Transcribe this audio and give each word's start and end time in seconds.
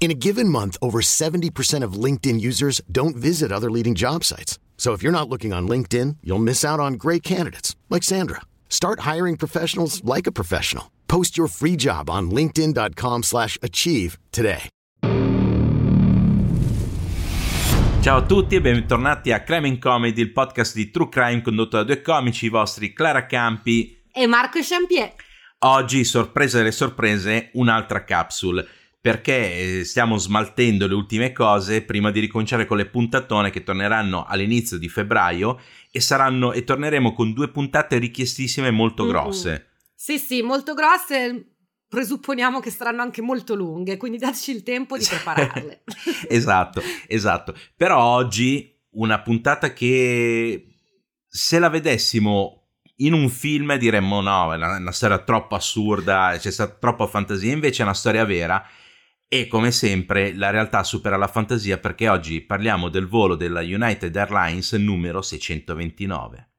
In 0.00 0.10
a 0.10 0.14
given 0.14 0.50
month, 0.50 0.76
over 0.82 1.00
70% 1.00 1.82
of 1.82 1.94
LinkedIn 1.94 2.38
users 2.38 2.82
don't 2.92 3.16
visit 3.16 3.50
other 3.50 3.70
leading 3.70 3.94
job 3.94 4.22
sites. 4.22 4.58
So 4.76 4.92
if 4.92 5.02
you're 5.02 5.18
not 5.18 5.30
looking 5.30 5.54
on 5.54 5.66
LinkedIn, 5.66 6.16
you'll 6.22 6.42
miss 6.42 6.62
out 6.62 6.78
on 6.78 6.98
great 6.98 7.22
candidates 7.22 7.74
like 7.88 8.02
Sandra. 8.02 8.42
Start 8.68 9.00
hiring 9.00 9.38
professionals 9.38 10.04
like 10.04 10.26
a 10.26 10.32
professional. 10.32 10.90
Post 11.08 11.38
your 11.38 11.48
free 11.48 11.76
job 11.76 12.10
on 12.10 12.30
linkedin.com/achieve 12.30 14.18
today. 14.30 14.68
Ciao 18.02 18.18
a 18.18 18.26
tutti 18.26 18.56
e 18.56 18.60
bentornati 18.60 19.32
a 19.32 19.42
Crime 19.42 19.66
and 19.68 19.78
Comedy, 19.78 20.20
il 20.20 20.32
podcast 20.32 20.74
di 20.74 20.90
True 20.90 21.08
Crime 21.08 21.40
condotto 21.40 21.78
da 21.78 21.84
due 21.84 22.02
comici, 22.02 22.44
i 22.46 22.50
vostri 22.50 22.92
Clara 22.92 23.24
Campi 23.24 24.02
e 24.12 24.26
Marco 24.26 24.58
Champier. 24.60 25.14
Oggi, 25.60 26.04
sorpresa 26.04 26.58
delle 26.58 26.72
sorprese, 26.72 27.48
un'altra 27.54 28.04
capsule 28.04 28.68
perché 29.04 29.80
eh, 29.80 29.84
stiamo 29.84 30.16
smaltendo 30.16 30.86
le 30.86 30.94
ultime 30.94 31.32
cose 31.32 31.82
prima 31.82 32.10
di 32.10 32.20
ricominciare 32.20 32.64
con 32.64 32.78
le 32.78 32.86
puntatone 32.86 33.50
che 33.50 33.62
torneranno 33.62 34.24
all'inizio 34.24 34.78
di 34.78 34.88
febbraio 34.88 35.60
e 35.90 36.00
saranno 36.00 36.54
e 36.54 36.64
torneremo 36.64 37.12
con 37.12 37.34
due 37.34 37.50
puntate 37.50 37.98
richiestissime 37.98 38.70
molto 38.70 39.04
grosse. 39.04 39.50
Mm-hmm. 39.50 39.62
Sì, 39.94 40.18
sì, 40.18 40.40
molto 40.40 40.72
grosse. 40.72 41.56
Presupponiamo 41.86 42.60
che 42.60 42.70
saranno 42.70 43.02
anche 43.02 43.20
molto 43.20 43.54
lunghe, 43.54 43.98
quindi 43.98 44.16
dateci 44.16 44.52
il 44.52 44.62
tempo 44.62 44.96
di 44.96 45.04
prepararle. 45.06 45.82
esatto, 46.26 46.80
esatto. 47.06 47.54
Però 47.76 48.02
oggi 48.02 48.74
una 48.92 49.20
puntata 49.20 49.74
che 49.74 50.76
se 51.28 51.58
la 51.58 51.68
vedessimo 51.68 52.68
in 52.96 53.12
un 53.12 53.28
film 53.28 53.76
diremmo 53.76 54.22
no, 54.22 54.54
è 54.54 54.56
una, 54.56 54.78
una 54.78 54.92
storia 54.92 55.18
troppo 55.18 55.56
assurda, 55.56 56.34
c'è 56.38 56.50
stata 56.50 56.74
troppa 56.80 57.06
fantasia, 57.06 57.52
invece 57.52 57.82
è 57.82 57.84
una 57.84 57.92
storia 57.92 58.24
vera 58.24 58.66
e 59.36 59.48
come 59.48 59.72
sempre 59.72 60.32
la 60.32 60.50
realtà 60.50 60.84
supera 60.84 61.16
la 61.16 61.26
fantasia 61.26 61.78
perché 61.78 62.08
oggi 62.08 62.40
parliamo 62.40 62.88
del 62.88 63.08
volo 63.08 63.34
della 63.34 63.62
United 63.62 64.14
Airlines 64.14 64.74
numero 64.74 65.22
629. 65.22 66.50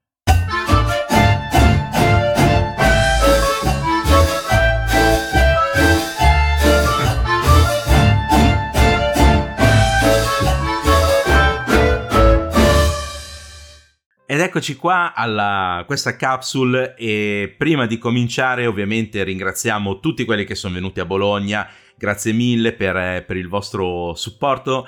Ed 14.28 14.42
eccoci 14.42 14.76
qua 14.76 15.14
alla 15.14 15.84
questa 15.86 16.18
capsule 16.18 16.94
e 16.98 17.56
prima 17.58 17.86
di 17.86 17.98
cominciare 17.98 18.66
ovviamente 18.66 19.24
ringraziamo 19.24 20.02
tutti 20.02 20.26
quelli 20.26 20.44
che 20.44 20.56
sono 20.56 20.74
venuti 20.74 21.00
a 21.00 21.06
Bologna 21.06 21.70
grazie 21.98 22.32
mille 22.32 22.74
per, 22.74 22.96
eh, 22.96 23.24
per 23.26 23.38
il 23.38 23.48
vostro 23.48 24.14
supporto 24.16 24.88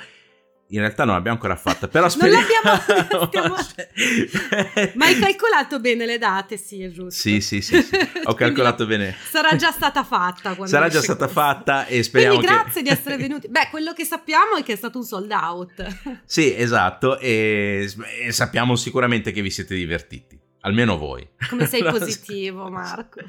in 0.69 0.79
realtà 0.79 1.05
non 1.05 1.13
l'abbiamo 1.13 1.37
ancora 1.37 1.55
fatta, 1.55 1.87
però 1.87 2.09
speriamo... 2.09 2.45
non 2.63 2.81
l'abbiamo... 2.87 3.55
Stiamo... 3.57 4.93
Ma 4.95 5.05
hai 5.05 5.17
calcolato 5.17 5.79
bene 5.79 6.05
le 6.05 6.17
date, 6.17 6.57
sì, 6.57 6.81
è 6.83 6.89
giusto. 6.89 7.11
Sì, 7.11 7.39
sì, 7.39 7.61
sì, 7.61 7.81
sì. 7.81 7.97
ho 8.23 8.33
calcolato 8.35 8.85
bene. 8.85 9.15
Sarà 9.29 9.55
già 9.55 9.71
stata 9.71 10.03
fatta. 10.03 10.55
Sarà 10.65 10.89
già 10.89 11.01
stata 11.01 11.25
questo. 11.25 11.41
fatta 11.41 11.85
e 11.85 12.03
speriamo 12.03 12.37
Quindi 12.37 12.53
grazie 12.53 12.81
che... 12.81 12.89
di 12.89 12.89
essere 12.89 13.17
venuti. 13.17 13.47
Beh, 13.47 13.69
quello 13.69 13.93
che 13.93 14.03
sappiamo 14.03 14.57
è 14.57 14.63
che 14.63 14.73
è 14.73 14.75
stato 14.75 14.97
un 14.97 15.05
sold 15.05 15.31
out. 15.31 15.99
sì, 16.25 16.53
esatto, 16.53 17.17
e, 17.19 17.89
e 18.25 18.31
sappiamo 18.33 18.75
sicuramente 18.75 19.31
che 19.31 19.41
vi 19.41 19.51
siete 19.51 19.73
divertiti. 19.73 20.37
Almeno 20.61 20.97
voi. 20.97 21.25
Come 21.49 21.65
sei 21.65 21.81
positivo, 21.81 22.69
Marco. 22.69 23.21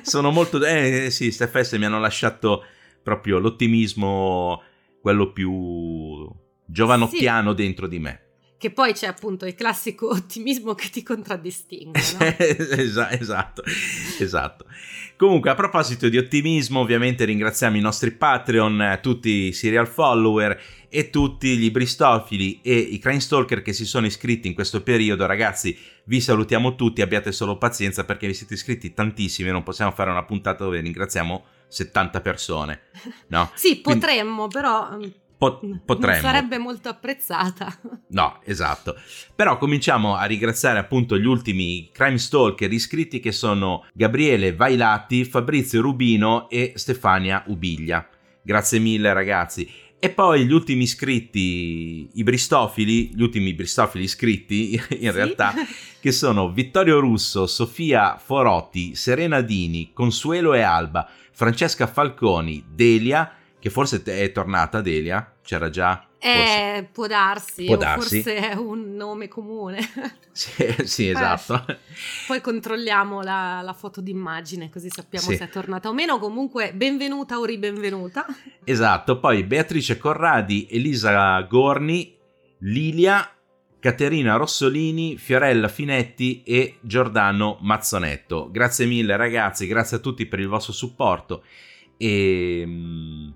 Sono 0.00 0.30
molto... 0.30 0.64
Eh 0.64 1.08
sì, 1.10 1.30
ste 1.30 1.46
feste 1.46 1.76
mi 1.76 1.84
hanno 1.84 2.00
lasciato 2.00 2.64
proprio 3.06 3.38
l'ottimismo, 3.38 4.60
quello 5.00 5.30
più 5.30 6.28
giovanottiano 6.66 7.50
sì. 7.50 7.56
dentro 7.56 7.86
di 7.86 8.00
me. 8.00 8.20
Che 8.58 8.72
poi 8.72 8.94
c'è 8.94 9.06
appunto 9.06 9.46
il 9.46 9.54
classico 9.54 10.08
ottimismo 10.10 10.74
che 10.74 10.88
ti 10.90 11.04
contraddistingue. 11.04 12.00
No? 12.18 12.26
esatto, 13.10 13.62
esatto. 14.18 14.64
Comunque, 15.16 15.50
a 15.50 15.54
proposito 15.54 16.08
di 16.08 16.18
ottimismo, 16.18 16.80
ovviamente 16.80 17.24
ringraziamo 17.24 17.76
i 17.76 17.80
nostri 17.80 18.10
Patreon, 18.10 18.98
tutti 19.00 19.30
i 19.30 19.52
serial 19.52 19.86
follower 19.86 20.60
e 20.88 21.08
tutti 21.08 21.56
gli 21.56 21.70
bristofili 21.70 22.58
e 22.60 22.76
i 22.76 22.98
crime 22.98 23.20
stalker 23.20 23.62
che 23.62 23.72
si 23.72 23.84
sono 23.84 24.06
iscritti 24.06 24.48
in 24.48 24.54
questo 24.54 24.82
periodo. 24.82 25.26
Ragazzi, 25.26 25.78
vi 26.06 26.20
salutiamo 26.20 26.74
tutti, 26.74 27.02
abbiate 27.02 27.30
solo 27.30 27.56
pazienza 27.56 28.02
perché 28.02 28.26
vi 28.26 28.34
siete 28.34 28.54
iscritti 28.54 28.92
tantissimi, 28.92 29.50
non 29.50 29.62
possiamo 29.62 29.92
fare 29.92 30.10
una 30.10 30.24
puntata 30.24 30.64
dove 30.64 30.80
ringraziamo 30.80 31.44
70 31.68 32.20
persone. 32.20 32.80
No? 33.28 33.50
sì, 33.54 33.76
potremmo, 33.80 34.48
però 34.48 34.96
mm, 34.96 35.02
Po- 35.38 35.60
potremmo. 35.84 36.12
Non 36.22 36.32
sarebbe 36.32 36.58
molto 36.58 36.88
apprezzata. 36.88 37.78
No, 38.08 38.40
esatto. 38.44 38.96
Però 39.34 39.58
cominciamo 39.58 40.14
a 40.14 40.24
ringraziare 40.24 40.78
appunto 40.78 41.18
gli 41.18 41.26
ultimi 41.26 41.90
crime 41.92 42.18
stalker 42.18 42.72
iscritti 42.72 43.20
che 43.20 43.32
sono 43.32 43.84
Gabriele 43.92 44.54
Vailati, 44.54 45.24
Fabrizio 45.24 45.80
Rubino 45.82 46.48
e 46.48 46.72
Stefania 46.76 47.42
Ubiglia. 47.48 48.08
Grazie 48.40 48.78
mille 48.78 49.12
ragazzi. 49.12 49.68
E 50.06 50.10
poi 50.10 50.46
gli 50.46 50.52
ultimi 50.52 50.84
iscritti, 50.84 52.08
i 52.12 52.22
bristofili, 52.22 53.12
gli 53.12 53.22
ultimi 53.22 53.52
bristofili 53.54 54.04
iscritti 54.04 54.74
in 55.00 55.00
sì? 55.00 55.10
realtà, 55.10 55.52
che 55.98 56.12
sono 56.12 56.52
Vittorio 56.52 57.00
Russo, 57.00 57.48
Sofia 57.48 58.16
Forotti, 58.16 58.94
Serena 58.94 59.40
Dini, 59.40 59.90
Consuelo 59.92 60.54
e 60.54 60.60
Alba, 60.60 61.08
Francesca 61.32 61.88
Falconi, 61.88 62.64
Delia, 62.72 63.32
che 63.58 63.68
forse 63.68 64.00
è 64.04 64.30
tornata 64.30 64.80
Delia, 64.80 65.34
c'era 65.42 65.70
già. 65.70 66.05
Eh, 66.18 66.88
può 66.90 67.06
darsi, 67.06 67.66
può 67.66 67.76
darsi. 67.76 68.22
forse 68.22 68.50
è 68.50 68.54
un 68.54 68.94
nome 68.94 69.28
comune. 69.28 69.78
sì, 70.32 70.74
sì, 70.84 71.08
esatto. 71.08 71.64
Eh, 71.66 71.78
poi 72.26 72.40
controlliamo 72.40 73.22
la, 73.22 73.60
la, 73.62 73.72
foto 73.74 74.00
d'immagine 74.00 74.70
così 74.70 74.88
sappiamo 74.88 75.28
sì. 75.28 75.36
se 75.36 75.44
è 75.44 75.48
tornata 75.48 75.88
o 75.88 75.92
meno. 75.92 76.18
Comunque, 76.18 76.72
benvenuta 76.72 77.38
o 77.38 77.44
ribenvenuta. 77.44 78.26
Esatto, 78.64 79.18
poi 79.20 79.44
Beatrice 79.44 79.98
Corradi, 79.98 80.66
Elisa 80.70 81.40
Gorni, 81.42 82.16
Lilia, 82.60 83.30
Caterina 83.78 84.36
Rossolini, 84.36 85.18
Fiorella 85.18 85.68
Finetti 85.68 86.42
e 86.42 86.78
Giordano 86.80 87.58
Mazzonetto. 87.60 88.50
Grazie 88.50 88.86
mille 88.86 89.16
ragazzi, 89.16 89.66
grazie 89.66 89.98
a 89.98 90.00
tutti 90.00 90.26
per 90.26 90.40
il 90.40 90.48
vostro 90.48 90.72
supporto 90.72 91.44
e 91.98 92.64
mm, 92.66 93.28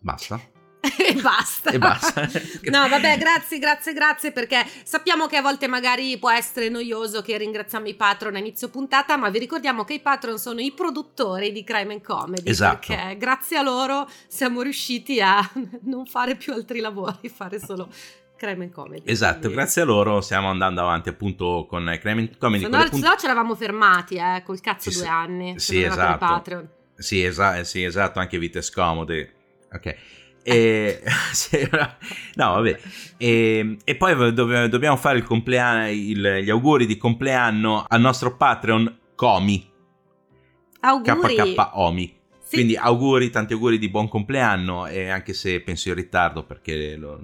Basta. 0.00 0.40
E 0.80 1.14
basta. 1.20 1.70
e 1.70 1.78
basta. 1.78 2.22
no, 2.70 2.88
vabbè, 2.88 3.18
grazie, 3.18 3.58
grazie, 3.58 3.92
grazie, 3.92 4.32
perché 4.32 4.64
sappiamo 4.84 5.26
che 5.26 5.36
a 5.36 5.42
volte 5.42 5.66
magari 5.66 6.16
può 6.18 6.30
essere 6.30 6.68
noioso 6.68 7.20
che 7.20 7.36
ringraziamo 7.36 7.88
i 7.88 7.94
patron 7.94 8.36
a 8.36 8.38
inizio 8.38 8.68
puntata, 8.68 9.16
ma 9.16 9.28
vi 9.28 9.38
ricordiamo 9.38 9.84
che 9.84 9.94
i 9.94 10.00
patron 10.00 10.38
sono 10.38 10.60
i 10.60 10.72
produttori 10.72 11.52
di 11.52 11.64
Crime 11.64 11.94
and 11.94 12.02
Comedy. 12.02 12.48
Esatto. 12.48 12.86
Perché 12.94 13.16
grazie 13.16 13.56
a 13.56 13.62
loro 13.62 14.08
siamo 14.28 14.62
riusciti 14.62 15.20
a 15.20 15.38
non 15.82 16.06
fare 16.06 16.36
più 16.36 16.52
altri 16.52 16.80
lavori, 16.80 17.28
fare 17.28 17.58
solo 17.58 17.88
Crime 18.36 18.64
and 18.64 18.72
Comedy. 18.72 19.02
Esatto, 19.04 19.38
quindi. 19.40 19.56
grazie 19.56 19.82
a 19.82 19.84
loro 19.84 20.20
stiamo 20.20 20.48
andando 20.48 20.80
avanti 20.80 21.08
appunto 21.08 21.66
con 21.68 21.84
Crime 22.00 22.20
and 22.20 22.38
Comedy. 22.38 22.64
Se 22.64 22.70
no, 22.70 22.88
punt- 22.88 23.04
no 23.04 23.16
ci 23.18 23.24
eravamo 23.24 23.54
fermati, 23.56 24.14
eh, 24.14 24.42
col 24.44 24.60
cazzo 24.60 24.90
sì, 24.90 24.98
due 24.98 25.08
anni. 25.08 25.58
Sì, 25.58 25.82
esatto. 25.82 26.24
Patreon. 26.24 26.68
Sì, 26.94 27.22
esa- 27.22 27.62
sì, 27.64 27.82
esatto, 27.82 28.20
anche 28.20 28.38
vite 28.38 28.62
scomode. 28.62 29.34
Ok. 29.72 29.96
E, 30.48 31.02
no, 32.36 32.52
vabbè. 32.54 32.78
E, 33.18 33.76
e 33.84 33.94
poi 33.96 34.32
do- 34.32 34.68
dobbiamo 34.68 34.96
fare 34.96 35.18
il 35.18 35.24
compleanno, 35.24 35.90
il, 35.90 36.40
gli 36.42 36.48
auguri 36.48 36.86
di 36.86 36.96
compleanno 36.96 37.84
al 37.86 38.00
nostro 38.00 38.36
Patreon 38.36 38.98
Comi. 39.14 39.70
Auguri. 40.80 41.34
KK 41.34 41.70
Omi. 41.74 42.16
Sì. 42.40 42.54
Quindi 42.56 42.76
auguri, 42.76 43.28
tanti 43.28 43.52
auguri 43.52 43.76
di 43.78 43.90
buon 43.90 44.08
compleanno 44.08 44.86
e 44.86 45.10
anche 45.10 45.34
se 45.34 45.60
penso 45.60 45.90
in 45.90 45.94
ritardo 45.96 46.44
perché 46.44 46.96
lo, 46.96 47.20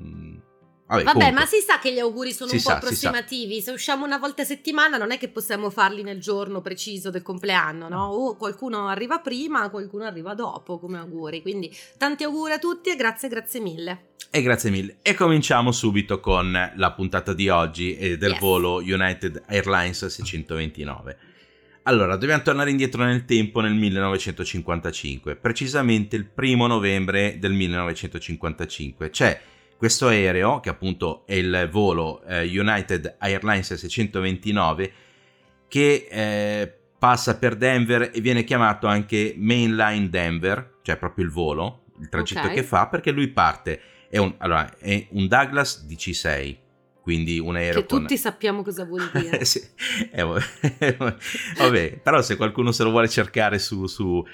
Vabbè, 0.87 1.03
Vabbè 1.03 1.31
ma 1.31 1.47
si 1.47 1.61
sa 1.61 1.79
che 1.79 1.93
gli 1.93 1.99
auguri 1.99 2.33
sono 2.33 2.51
si 2.51 2.57
un 2.57 2.63
po' 2.63 2.69
sa, 2.69 2.77
approssimativi. 2.77 3.63
Se 3.63 3.71
usciamo 3.71 4.05
una 4.05 4.19
volta 4.19 4.43
a 4.43 4.45
settimana, 4.45 4.99
non 4.99 5.13
è 5.13 5.19
che 5.19 5.29
possiamo 5.29 5.71
farli 5.71 6.03
nel 6.03 6.21
giorno 6.21 6.61
preciso 6.61 7.11
del 7.11 7.23
compleanno, 7.23 7.89
no? 7.89 8.05
O 8.09 8.37
qualcuno 8.37 8.89
arriva 8.89 9.19
prima, 9.19 9.71
qualcuno 9.71 10.05
arriva 10.05 10.35
dopo 10.35 10.79
come 10.79 10.99
auguri. 10.99 11.41
Quindi 11.41 11.75
tanti 11.97 12.25
auguri 12.25 12.53
a 12.53 12.59
tutti 12.59 12.91
e 12.91 12.97
grazie, 12.97 13.29
grazie 13.29 13.61
mille. 13.61 14.09
E 14.31 14.43
grazie 14.43 14.69
mille. 14.71 14.97
E 15.01 15.15
cominciamo 15.15 15.73
subito 15.73 16.21
con 16.21 16.73
la 16.75 16.93
puntata 16.93 17.33
di 17.33 17.49
oggi 17.49 17.97
e 17.97 18.19
del 18.19 18.33
Yes. 18.33 18.41
volo 18.41 18.77
United 18.77 19.45
Airlines 19.47 20.05
629. 20.05 21.19
Allora, 21.85 22.17
dobbiamo 22.17 22.43
tornare 22.43 22.71
indietro 22.71 23.05
nel 23.05 23.25
tempo 23.25 23.61
nel 23.61 23.75
1955, 23.75 25.37
precisamente 25.37 26.17
il 26.17 26.25
primo 26.25 26.67
novembre 26.67 27.37
del 27.39 27.53
1955. 27.53 29.11
C'è 29.11 29.41
questo 29.77 30.09
aereo, 30.09 30.61
che 30.61 30.69
appunto 30.69 31.25
è 31.27 31.35
il 31.35 31.69
volo 31.71 32.23
eh, 32.25 32.43
United 32.47 33.17
Airlines 33.19 33.75
629, 33.75 34.93
che 35.69 36.07
eh, 36.11 36.79
passa 36.99 37.37
per 37.37 37.57
Denver 37.57 38.11
e 38.15 38.21
viene 38.21 38.45
chiamato 38.45 38.87
anche 38.87 39.35
Mainline 39.37 40.09
Denver, 40.09 40.79
cioè 40.83 40.97
proprio 40.97 41.25
il 41.25 41.31
volo, 41.31 41.85
il 42.01 42.09
tragitto 42.09 42.47
Ok. 42.47 42.53
che 42.55 42.63
fa, 42.63 42.87
perché 42.89 43.11
lui 43.11 43.29
parte, 43.29 43.81
è 44.09 44.19
un, 44.19 44.35
allora, 44.39 44.79
è 44.79 45.07
un 45.11 45.27
Douglas 45.29 45.87
DC-6, 45.87 46.57
quindi 47.03 47.39
un 47.39 47.57
aereo 47.57 47.83
Che 47.83 47.87
con... 47.87 48.01
tutti 48.01 48.17
sappiamo 48.17 48.63
cosa 48.63 48.85
vuol 48.85 49.11
dire. 49.13 49.45
Sì, 49.45 49.61
eh, 50.13 50.23
vabbè, 51.59 51.99
però 52.03 52.23
se 52.23 52.37
qualcuno 52.37 52.73
se 52.73 52.83
lo 52.83 52.91
vuole 52.91 53.09
cercare 53.09 53.59
su, 53.59 53.87
su, 53.87 54.27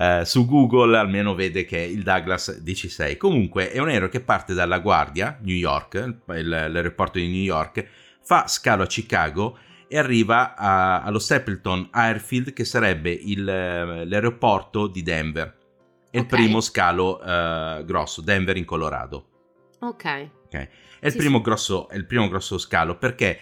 eh, 0.00 0.22
su 0.24 0.46
Google 0.46 0.96
almeno 0.96 1.34
vede 1.34 1.64
che 1.64 1.78
è 1.78 1.86
il 1.86 2.02
Douglas 2.02 2.60
DC-6. 2.62 3.16
Comunque 3.16 3.70
è 3.72 3.78
un 3.80 3.88
aereo 3.88 4.08
che 4.08 4.20
parte 4.20 4.54
dalla 4.54 4.78
Guardia, 4.78 5.38
New 5.42 5.56
York, 5.56 5.94
il- 6.28 6.48
l'aeroporto 6.48 7.18
di 7.18 7.26
New 7.26 7.42
York, 7.42 7.84
fa 8.22 8.46
scalo 8.46 8.82
a 8.84 8.86
Chicago 8.86 9.58
e 9.88 9.98
arriva 9.98 10.54
a- 10.54 11.02
allo 11.02 11.18
Stapleton 11.18 11.88
Airfield 11.90 12.52
che 12.52 12.64
sarebbe 12.64 13.10
il, 13.10 13.42
l'aeroporto 13.44 14.86
di 14.86 15.02
Denver. 15.02 15.56
È 16.10 16.16
il 16.16 16.22
Ok. 16.22 16.28
primo 16.28 16.60
scalo 16.60 17.20
eh, 17.22 17.82
grosso, 17.84 18.20
Denver 18.22 18.56
in 18.56 18.64
Colorado. 18.64 19.28
Ok. 19.80 20.30
Ok. 20.46 20.54
È 21.00 21.06
il, 21.06 21.12
Sì, 21.12 21.18
primo 21.18 21.38
sì. 21.38 21.42
grosso, 21.42 21.88
è 21.88 21.96
il 21.96 22.06
primo 22.06 22.28
grosso 22.28 22.56
scalo 22.58 22.96
perché 22.96 23.38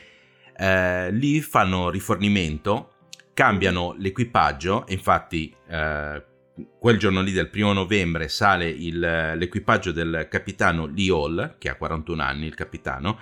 eh, 0.56 1.10
lì 1.12 1.40
fanno 1.42 1.90
rifornimento, 1.90 2.92
cambiano 3.34 3.94
l'equipaggio 3.98 4.86
e 4.86 4.94
infatti 4.94 5.54
eh, 5.68 6.24
quel 6.78 6.98
giorno 6.98 7.20
lì 7.20 7.32
del 7.32 7.48
primo 7.50 7.72
novembre 7.72 8.28
sale 8.28 8.68
il- 8.68 8.98
l'equipaggio 9.36 9.92
del 9.92 10.26
capitano 10.30 10.86
Lee 10.86 11.10
Hall, 11.10 11.56
che 11.58 11.68
ha 11.68 11.76
41 11.76 12.22
anni 12.22 12.46
il 12.46 12.54
capitano, 12.54 13.18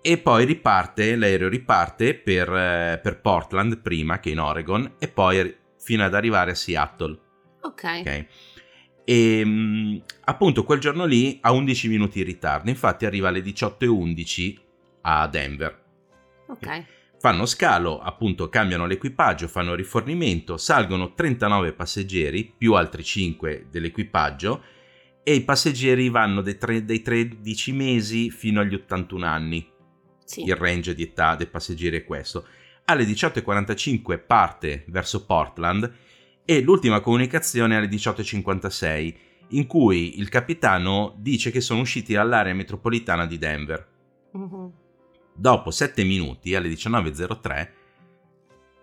e 0.00 0.18
poi 0.18 0.44
riparte, 0.44 1.16
l'aereo 1.16 1.48
riparte 1.48 2.14
per, 2.14 2.48
eh, 2.52 3.00
per 3.02 3.20
Portland 3.20 3.80
prima 3.80 4.20
che 4.20 4.30
in 4.30 4.38
Oregon 4.40 4.94
e 4.98 5.08
poi 5.08 5.54
fino 5.78 6.04
ad 6.04 6.14
arrivare 6.14 6.52
a 6.52 6.54
Seattle. 6.54 7.18
Ok. 7.62 7.84
Ok. 8.00 8.26
E 9.04 9.44
mh, 9.44 10.02
appunto 10.24 10.64
quel 10.64 10.80
giorno 10.80 11.04
lì 11.04 11.38
ha 11.42 11.52
11 11.52 11.88
minuti 11.88 12.18
di 12.18 12.24
ritardo, 12.24 12.70
infatti 12.70 13.06
arriva 13.06 13.28
alle 13.28 13.40
18.11 13.40 14.58
a 15.02 15.26
Denver. 15.28 15.84
Ok. 16.48 16.84
Fanno 17.18 17.46
scalo, 17.46 17.98
appunto 17.98 18.48
cambiano 18.48 18.86
l'equipaggio, 18.86 19.48
fanno 19.48 19.74
rifornimento, 19.74 20.56
salgono 20.56 21.14
39 21.14 21.72
passeggeri 21.72 22.52
più 22.56 22.74
altri 22.74 23.02
5 23.02 23.66
dell'equipaggio 23.70 24.62
e 25.22 25.34
i 25.34 25.42
passeggeri 25.42 26.08
vanno 26.08 26.40
dai, 26.42 26.56
tre- 26.58 26.84
dai 26.84 27.02
13 27.02 27.72
mesi 27.72 28.30
fino 28.30 28.60
agli 28.60 28.74
81 28.74 29.26
anni 29.26 29.66
Sì. 30.24 30.42
il 30.44 30.54
range 30.54 30.94
di 30.94 31.02
età 31.04 31.34
dei 31.34 31.46
passeggeri 31.46 31.96
è 31.96 32.04
questo. 32.04 32.46
Alle 32.84 33.04
18.45 33.04 34.20
parte 34.24 34.84
verso 34.88 35.24
Portland 35.24 35.90
e 36.44 36.60
l'ultima 36.60 37.00
comunicazione 37.00 37.74
è 37.74 37.78
alle 37.78 37.88
18.56 37.88 39.14
in 39.50 39.66
cui 39.66 40.18
il 40.18 40.28
capitano 40.28 41.14
dice 41.18 41.50
che 41.50 41.60
sono 41.60 41.80
usciti 41.80 42.12
dall'area 42.12 42.54
metropolitana 42.54 43.26
di 43.26 43.38
Denver. 43.38 43.88
Mhm. 44.32 44.72
Dopo 45.36 45.70
7 45.70 46.02
minuti, 46.02 46.54
alle 46.54 46.68
19.03, 46.68 47.68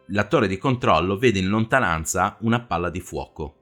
la 0.08 0.24
torre 0.26 0.48
di 0.48 0.58
controllo 0.58 1.18
vede 1.18 1.40
in 1.40 1.48
lontananza 1.48 2.38
una 2.42 2.62
palla 2.62 2.90
di 2.90 3.00
fuoco 3.00 3.56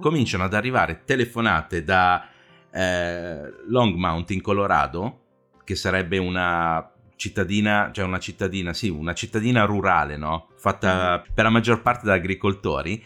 cominciano 0.00 0.44
ad 0.44 0.54
arrivare 0.54 1.02
telefonate 1.04 1.84
da 1.84 2.28
eh, 2.70 3.52
Longmount 3.68 4.30
in 4.30 4.40
Colorado, 4.40 5.20
che 5.64 5.76
sarebbe 5.76 6.18
una 6.18 6.90
cittadina, 7.16 7.90
cioè 7.92 8.04
una 8.04 8.18
cittadina, 8.18 8.72
sì, 8.72 8.88
una 8.88 9.14
cittadina 9.14 9.64
rurale, 9.64 10.16
no? 10.16 10.48
Fatta 10.56 11.22
per 11.32 11.44
la 11.44 11.50
maggior 11.50 11.82
parte 11.82 12.06
da 12.06 12.14
agricoltori, 12.14 13.02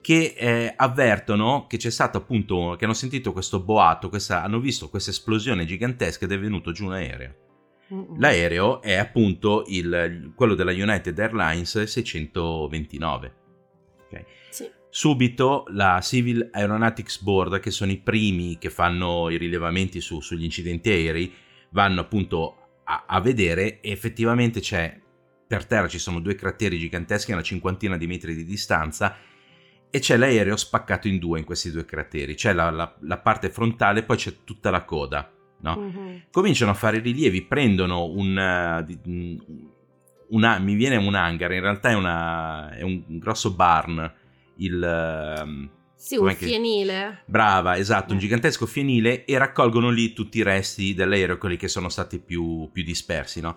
che 0.00 0.34
eh, 0.36 0.72
avvertono 0.74 1.66
che 1.68 1.76
c'è 1.76 1.90
stato 1.90 2.18
appunto, 2.18 2.74
che 2.76 2.84
hanno 2.84 2.94
sentito 2.94 3.32
questo 3.32 3.60
boato, 3.60 4.08
questa, 4.08 4.42
hanno 4.42 4.58
visto 4.58 4.88
questa 4.88 5.10
esplosione 5.10 5.64
gigantesca 5.64 6.24
ed 6.24 6.32
è 6.32 6.38
venuto 6.38 6.72
giù 6.72 6.86
un 6.86 6.94
aereo. 6.94 7.41
L'aereo 8.18 8.80
è 8.80 8.94
appunto 8.94 9.64
il- 9.68 10.32
quello 10.34 10.54
della 10.54 10.72
United 10.72 11.18
Airlines 11.18 11.82
629. 11.82 13.34
Ok. 14.06 14.24
Sì. 14.50 14.70
Subito 14.88 15.64
la 15.68 16.00
Civil 16.02 16.48
Aeronautics 16.52 17.20
Board, 17.22 17.60
che 17.60 17.70
sono 17.70 17.90
i 17.92 17.98
primi 17.98 18.58
che 18.58 18.70
fanno 18.70 19.30
i 19.30 19.36
rilevamenti 19.38 20.00
su- 20.00 20.20
sugli 20.20 20.44
incidenti 20.44 20.90
aerei, 20.90 21.32
vanno 21.70 22.00
appunto 22.02 22.56
a, 22.84 23.04
a 23.06 23.20
vedere 23.20 23.80
e 23.80 23.90
effettivamente 23.90 24.60
c'è 24.60 24.98
per 25.46 25.66
terra 25.66 25.88
ci 25.88 25.98
sono 25.98 26.20
due 26.20 26.34
crateri 26.34 26.78
giganteschi 26.78 27.30
a 27.30 27.34
una 27.34 27.42
cinquantina 27.42 27.96
di 27.98 28.06
metri 28.06 28.34
di 28.34 28.44
distanza 28.44 29.16
e 29.90 29.98
c'è 29.98 30.16
l'aereo 30.16 30.56
spaccato 30.56 31.08
in 31.08 31.18
due 31.18 31.38
in 31.38 31.44
questi 31.44 31.70
due 31.70 31.84
crateri. 31.84 32.34
C'è 32.34 32.52
la, 32.54 32.70
la- 32.70 32.96
la 33.00 33.18
parte 33.18 33.50
frontale 33.50 34.00
e 34.00 34.02
poi 34.04 34.16
c'è 34.16 34.44
tutta 34.44 34.70
la 34.70 34.84
coda. 34.84 35.30
No? 35.62 35.76
Mhm. 35.76 36.22
cominciano 36.32 36.72
a 36.72 36.74
fare 36.74 36.98
rilievi, 36.98 37.42
prendono 37.42 38.06
un, 38.06 38.36
eh, 38.36 38.98
mm, 39.08 39.38
una- 40.30 40.58
mi 40.58 40.74
viene 40.74 40.96
un 40.96 41.14
hangar, 41.14 41.52
in 41.52 41.60
realtà 41.60 41.90
è, 41.90 41.94
una- 41.94 42.70
è 42.70 42.82
un 42.82 43.04
grosso 43.18 43.52
barn, 43.54 44.12
il, 44.56 44.82
ehm, 44.82 45.70
Sì, 45.94 46.16
un 46.16 46.26
che- 46.28 46.46
fienile. 46.46 47.22
brava, 47.26 47.76
esatto, 47.78 48.10
un 48.12 48.18
Eh. 48.18 48.20
gigantesco 48.22 48.66
fienile 48.66 49.24
e 49.24 49.38
raccolgono 49.38 49.88
lì 49.90 50.12
tutti 50.12 50.38
i 50.38 50.42
resti 50.42 50.94
dell'aereo, 50.94 51.38
quelli 51.38 51.56
che 51.56 51.68
sono 51.68 51.88
stati 51.88 52.18
più, 52.18 52.68
più 52.72 52.82
dispersi, 52.82 53.40
no? 53.40 53.56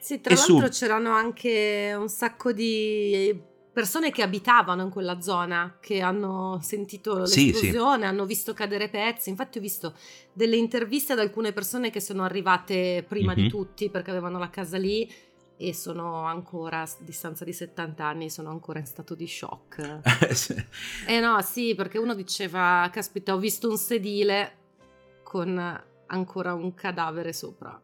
Sì, 0.00 0.20
tra 0.20 0.32
E 0.34 0.36
l'altro 0.36 0.72
su- 0.72 0.78
c'erano 0.84 1.12
anche 1.14 1.94
un 1.96 2.08
sacco 2.08 2.52
di 2.52 3.32
persone 3.74 4.10
che 4.12 4.22
abitavano 4.22 4.82
in 4.82 4.88
quella 4.90 5.20
zona, 5.20 5.78
che 5.80 6.00
hanno 6.00 6.60
sentito 6.62 7.26
Sì, 7.26 7.46
l'esplosione, 7.52 8.06
hanno 8.06 8.24
visto 8.24 8.54
cadere 8.54 8.88
pezzi. 8.88 9.28
Infatti 9.30 9.58
ho 9.58 9.60
visto 9.60 9.94
delle 10.32 10.56
interviste 10.56 11.12
ad 11.12 11.18
alcune 11.18 11.52
persone 11.52 11.90
che 11.90 12.00
sono 12.00 12.22
arrivate 12.22 13.04
prima 13.06 13.34
di 13.34 13.42
Mhm. 13.42 13.48
tutti 13.48 13.90
perché 13.90 14.10
avevano 14.10 14.38
la 14.38 14.48
casa 14.48 14.78
lì 14.78 15.12
e 15.56 15.74
sono 15.74 16.24
ancora, 16.24 16.82
a 16.82 16.88
distanza 17.00 17.44
di 17.44 17.52
70 17.52 18.06
anni, 18.06 18.30
sono 18.30 18.50
ancora 18.50 18.78
in 18.78 18.86
stato 18.86 19.14
di 19.14 19.26
shock. 19.26 20.00
Eh 21.06 21.20
no, 21.20 21.40
sì, 21.42 21.74
perché 21.74 21.98
uno 21.98 22.14
diceva, 22.14 22.88
caspita, 22.92 23.34
ho 23.34 23.38
visto 23.38 23.68
un 23.68 23.76
sedile 23.76 24.56
con 25.24 25.82
ancora 26.06 26.54
un 26.54 26.74
cadavere 26.74 27.32
sopra. 27.32 27.80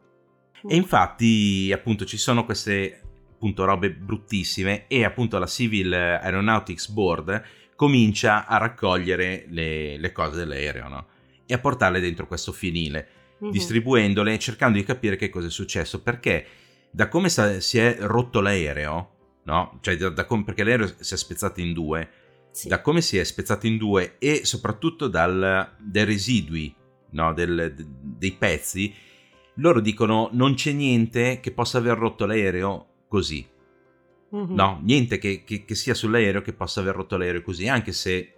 E 0.67 0.75
infatti, 0.75 1.71
appunto, 1.73 2.05
ci 2.05 2.17
sono 2.17 2.45
queste 2.45 3.00
appunto 3.41 3.65
robe 3.65 3.89
bruttissime 3.91 4.85
e 4.87 5.03
appunto 5.03 5.39
la 5.39 5.47
Civil 5.47 5.91
Aeronautics 5.91 6.89
Board 6.89 7.41
comincia 7.75 8.45
a 8.45 8.57
raccogliere 8.57 9.45
le, 9.49 9.97
le 9.97 10.11
cose 10.11 10.37
dell'aereo, 10.37 10.87
no? 10.87 11.07
E 11.47 11.53
a 11.55 11.57
portarle 11.57 11.99
dentro 11.99 12.27
questo 12.27 12.51
fienile, 12.51 13.07
Mhm. 13.39 13.49
distribuendole 13.49 14.33
e 14.35 14.37
cercando 14.39 14.77
di 14.77 14.83
capire 14.83 15.15
che 15.15 15.29
cosa 15.29 15.47
è 15.47 15.49
successo, 15.49 16.03
perché 16.03 16.45
da 16.91 17.07
come 17.07 17.29
sa- 17.29 17.59
si 17.59 17.79
è 17.79 17.97
rotto 18.01 18.41
l'aereo, 18.41 19.09
no? 19.45 19.79
Cioè, 19.81 19.97
da, 19.97 20.09
da 20.09 20.25
come- 20.25 20.43
perché 20.43 20.63
l'aereo 20.63 20.93
si 20.99 21.13
è 21.15 21.17
spezzato 21.17 21.59
in 21.61 21.73
due, 21.73 22.09
Sì. 22.51 22.67
da 22.67 22.79
come 22.79 23.01
si 23.01 23.17
è 23.17 23.23
spezzato 23.23 23.65
in 23.65 23.77
due 23.77 24.17
e 24.19 24.45
soprattutto 24.45 25.07
dal, 25.07 25.67
dai 25.79 26.05
residui 26.05 26.71
no, 27.13 27.33
del- 27.33 27.73
de- 27.75 27.85
dei 28.19 28.33
pezzi, 28.33 28.93
loro 29.55 29.79
dicono 29.81 30.29
non 30.33 30.53
c'è 30.53 30.71
niente 30.73 31.39
che 31.39 31.51
possa 31.51 31.79
aver 31.79 31.97
rotto 31.97 32.27
l'aereo 32.27 32.85
così. 33.11 33.45
Mhm. 34.29 34.53
No, 34.55 34.79
niente 34.83 35.17
che, 35.17 35.43
che- 35.43 35.65
che 35.65 35.75
sia 35.75 35.93
sull'aereo 35.93 36.41
che 36.41 36.53
possa 36.53 36.79
aver 36.79 36.95
rotto 36.95 37.17
l'aereo 37.17 37.41
così, 37.41 37.67
anche 37.67 37.91
se 37.91 38.33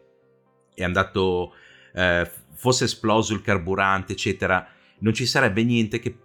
è 0.73 0.83
andato, 0.83 1.53
eh, 1.93 2.27
fosse 2.55 2.85
esploso 2.85 3.35
il 3.35 3.41
carburante, 3.41 4.13
eccetera, 4.13 4.67
non 4.99 5.13
ci 5.13 5.27
sarebbe 5.27 5.63
niente 5.63 5.99
che 5.99 6.17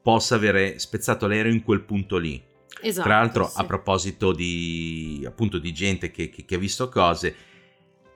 possa 0.00 0.36
avere 0.36 0.78
spezzato 0.78 1.26
l'aereo 1.26 1.50
in 1.52 1.64
quel 1.64 1.80
punto 1.82 2.16
lì. 2.16 2.40
Esatto, 2.80 3.08
Tra 3.08 3.18
l'altro, 3.18 3.48
sì. 3.48 3.60
a 3.60 3.64
proposito 3.64 4.32
di, 4.32 5.24
appunto, 5.26 5.58
di 5.58 5.72
gente 5.72 6.12
che, 6.12 6.28
che- 6.28 6.44
che 6.44 6.54
ha 6.54 6.58
visto 6.58 6.88
cose, 6.88 7.34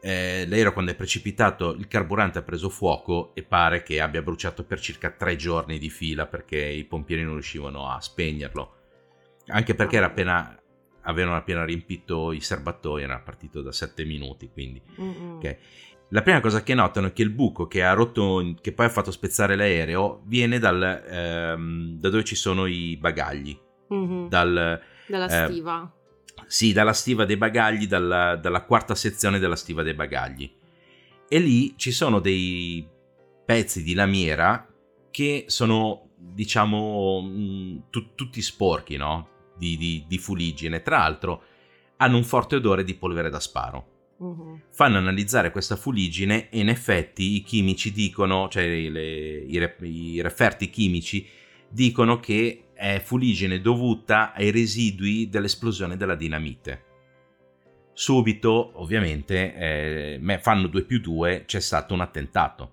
eh, 0.00 0.46
l'aereo 0.46 0.73
quando 0.73 0.92
è 0.92 0.94
precipitato 0.94 1.73
il 1.73 1.88
carburante 1.88 2.38
ha 2.38 2.42
preso 2.42 2.68
fuoco 2.68 3.35
e 3.35 3.42
pare 3.42 3.82
che 3.82 4.00
abbia 4.00 4.23
bruciato 4.23 4.62
per 4.64 4.78
circa 4.78 5.11
tre 5.11 5.35
giorni 5.35 5.78
di 5.78 5.90
fila 5.90 6.26
perché 6.26 6.58
i 6.64 6.85
pompieri 6.85 7.25
non 7.25 7.32
riuscivano 7.32 7.88
a 7.90 8.00
spegnerlo. 8.00 8.75
Anche 9.49 9.75
perché 9.75 9.97
era 9.97 10.07
appena, 10.07 10.61
avevano 11.03 11.37
appena 11.37 11.65
riempito 11.65 12.33
i 12.33 12.41
serbatoi, 12.41 13.03
era 13.03 13.19
partito 13.21 13.62
da 13.62 13.73
sette 13.73 14.05
minuti, 14.05 14.50
quindi 14.53 14.83
Mm-mm. 15.00 15.37
Ok. 15.37 15.57
la 16.11 16.23
prima 16.23 16.41
cosa 16.41 16.62
che 16.62 16.75
notano 16.75 17.09
è 17.09 17.12
che 17.12 17.23
il 17.23 17.31
buco 17.31 17.67
che 17.69 17.85
ha 17.85 17.93
rotto, 17.93 18.55
che 18.61 18.73
poi 18.73 18.87
ha 18.87 18.91
fatto 18.91 19.11
spezzare 19.11 19.55
l'aereo, 19.57 20.23
viene 20.25 20.59
dal, 20.59 20.83
ehm, 20.83 21.99
da 21.99 22.09
dove 22.11 22.25
ci 22.25 22.35
sono 22.35 22.67
i 22.67 22.97
bagagli. 22.97 23.57
Mhm. 23.88 24.29
Dal, 24.29 24.81
Dalla 25.07 25.26
eh, 25.26 25.47
stiva. 25.49 25.93
sì, 26.47 26.73
dalla 26.73 26.93
stiva 26.93 27.25
dei 27.25 27.37
bagagli, 27.37 27.87
dalla, 27.87 28.35
dalla 28.35 28.62
quarta 28.65 28.95
sezione 28.97 29.38
della 29.38 29.55
stiva 29.57 29.83
dei 29.85 29.95
bagagli. 29.95 30.53
E 31.29 31.38
lì 31.38 31.76
ci 31.76 31.93
sono 31.93 32.19
dei 32.19 32.85
pezzi 33.45 33.85
di 33.85 33.95
lamiera 33.95 34.67
che 35.12 35.45
sono, 35.47 36.11
diciamo, 36.17 37.21
mh, 37.23 37.85
tu- 37.91 38.15
tutti 38.17 38.43
sporchi, 38.43 38.97
no? 38.97 39.29
Di, 39.56 39.76
di- 39.76 40.04
di 40.06 40.18
fuliggine. 40.18 40.82
Tra 40.82 40.98
l'altro, 40.98 41.42
hanno 41.96 42.16
un 42.16 42.25
forte 42.25 42.56
odore 42.56 42.84
di 42.84 42.94
polvere 42.94 43.30
da 43.30 43.40
sparo. 43.40 43.94
Mhm. 44.18 44.62
Fanno 44.70 44.98
analizzare 44.98 45.50
questa 45.50 45.76
fuliggine 45.76 46.48
e 46.48 46.60
in 46.60 46.68
effetti 46.68 47.36
i 47.36 47.42
chimici 47.42 47.92
dicono, 47.92 48.48
cioè 48.48 48.66
le- 48.66 49.38
i, 49.38 49.58
re- 49.58 49.76
i 49.82 50.20
referti 50.22 50.70
chimici 50.70 51.26
dicono 51.68 52.18
che 52.20 52.68
è 52.75 53.00
fuliggine 53.02 53.60
dovuta 53.60 54.32
ai 54.32 54.50
residui 54.50 55.28
dell'esplosione 55.28 55.96
della 55.96 56.14
dinamite. 56.14 56.84
Subito, 57.92 58.72
ovviamente, 58.75 60.18
eh, 60.20 60.38
fanno 60.42 60.66
2 60.66 60.84
più 60.84 61.00
2, 61.00 61.44
c'è 61.46 61.60
stato 61.60 61.94
un 61.94 62.00
attentato. 62.02 62.72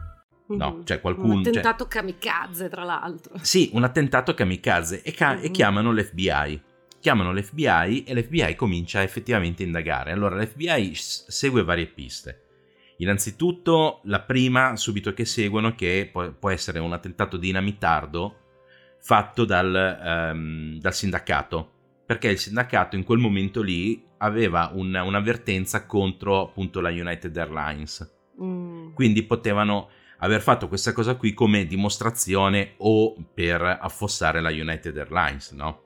No, 0.57 0.71
Mhm. 0.75 0.85
cioè 0.85 0.99
qualcuno- 1.01 1.33
Un 1.35 1.43
cioè- 1.43 1.51
attentato 1.53 1.87
kamikaze, 1.87 2.69
tra 2.69 2.83
l'altro. 2.83 3.35
Sì, 3.41 3.69
un 3.73 3.83
attentato 3.83 4.33
kamikaze 4.33 5.01
e, 5.03 5.11
ca- 5.13 5.39
e 5.39 5.47
Mhm. 5.47 5.51
chiamano 5.53 5.91
l'FBI. 5.91 6.61
Chiamano 6.99 7.33
l'FBI 7.33 8.03
e 8.03 8.13
l'FBI 8.13 8.55
comincia 8.55 9.01
effettivamente 9.01 9.63
a 9.63 9.65
indagare. 9.65 10.11
Allora 10.11 10.35
l'FBI 10.35 10.93
s- 10.93 11.25
segue 11.27 11.63
varie 11.63 11.87
piste. 11.87 12.43
Innanzitutto 12.97 14.01
la 14.03 14.21
prima, 14.21 14.75
subito 14.75 15.11
che 15.13 15.25
seguono, 15.25 15.73
che 15.75 16.07
può, 16.11 16.31
può 16.31 16.49
essere 16.51 16.79
un 16.79 16.93
attentato 16.93 17.37
dinamitardo 17.37 18.35
fatto 19.01 19.43
dal, 19.45 19.75
ehm, 19.75 20.79
dal 20.79 20.93
sindacato. 20.93 21.71
Perché 22.05 22.29
il 22.29 22.37
sindacato 22.37 22.95
in 22.95 23.03
quel 23.03 23.17
momento 23.19 23.61
lì 23.61 24.03
aveva 24.19 24.69
un- 24.73 24.93
un'avvertenza 24.93 25.85
contro 25.87 26.41
appunto 26.41 26.79
la 26.79 26.89
United 26.89 27.35
Airlines 27.35 28.15
Mm. 28.41 28.93
quindi 28.93 29.23
potevano 29.23 29.89
aver 30.23 30.41
fatto 30.41 30.67
questa 30.67 30.93
cosa 30.93 31.15
qui 31.15 31.33
come 31.33 31.65
dimostrazione 31.65 32.73
o 32.77 33.15
per 33.33 33.61
affossare 33.61 34.41
la 34.41 34.49
United 34.49 34.97
Airlines, 34.97 35.51
no? 35.51 35.83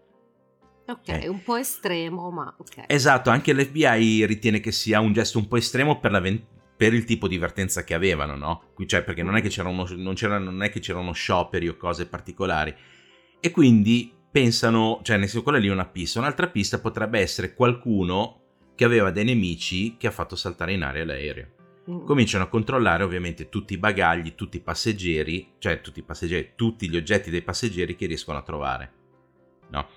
Ok, 0.88 1.08
Eh. 1.08 1.28
un 1.28 1.42
po' 1.42 1.56
estremo, 1.56 2.30
ma 2.32 2.54
ok. 2.58 2.84
Esatto, 2.88 3.30
anche 3.30 3.54
l'FBI 3.54 4.26
ritiene 4.26 4.60
che 4.60 4.72
sia 4.72 5.00
un 5.00 5.14
gesto 5.14 5.38
un 5.40 5.48
po' 5.48 5.58
estremo 5.58 6.00
per, 6.00 6.12
la 6.12 6.20
ven- 6.20 6.46
per 6.78 6.94
il 6.94 7.06
tipo 7.06 7.28
di 7.28 7.38
vertenza 7.38 7.84
che 7.84 7.94
avevano, 7.94 8.36
no? 8.36 8.72
Qui- 8.76 8.88
Cioè, 8.88 9.04
perché 9.04 9.24
non 9.24 9.36
è 9.36 9.42
che 9.42 9.48
c'era 9.50 9.70
uno, 9.70 9.88
non 9.96 10.14
c'era- 10.14 10.38
non 10.38 10.62
è 10.62 10.70
che 10.70 10.80
c'erano 10.80 11.12
scioperi 11.14 11.68
o 11.70 11.78
cose 11.78 12.06
particolari. 12.06 12.76
E 13.40 13.52
quindi 13.52 14.14
pensano, 14.30 15.00
cioè, 15.02 15.16
nel 15.18 15.28
senso, 15.28 15.44
quella 15.44 15.58
lì 15.60 15.70
è 15.70 15.72
una 15.72 15.88
pista. 15.88 16.20
Un'altra 16.20 16.50
pista 16.50 16.80
potrebbe 16.80 17.20
essere 17.20 17.54
qualcuno 17.56 18.42
che 18.76 18.84
aveva 18.84 19.10
dei 19.10 19.24
nemici 19.24 19.96
che 19.98 20.08
ha 20.08 20.12
fatto 20.12 20.36
saltare 20.36 20.74
in 20.74 20.84
aria 20.84 21.06
l'aereo. 21.06 21.48
Mm. 21.90 22.04
cominciano 22.06 22.46
a 22.46 22.48
controllare 22.48 23.04
ovviamente 23.04 23.48
tutti 23.48 23.74
i 23.74 23.78
bagagli, 23.78 24.34
tutti 24.34 24.58
i 24.58 24.62
passeggeri, 24.62 25.54
cioè 25.60 25.82
tutti 25.82 26.00
i 26.00 26.04
passeggeri, 26.04 26.54
tutti 26.56 26.90
gli 26.90 26.98
oggetti 26.98 27.30
dei 27.30 27.44
passeggeri 27.44 27.96
che 27.96 28.08
riescono 28.08 28.40
a 28.40 28.42
trovare. 28.44 28.92
No? 29.70 29.88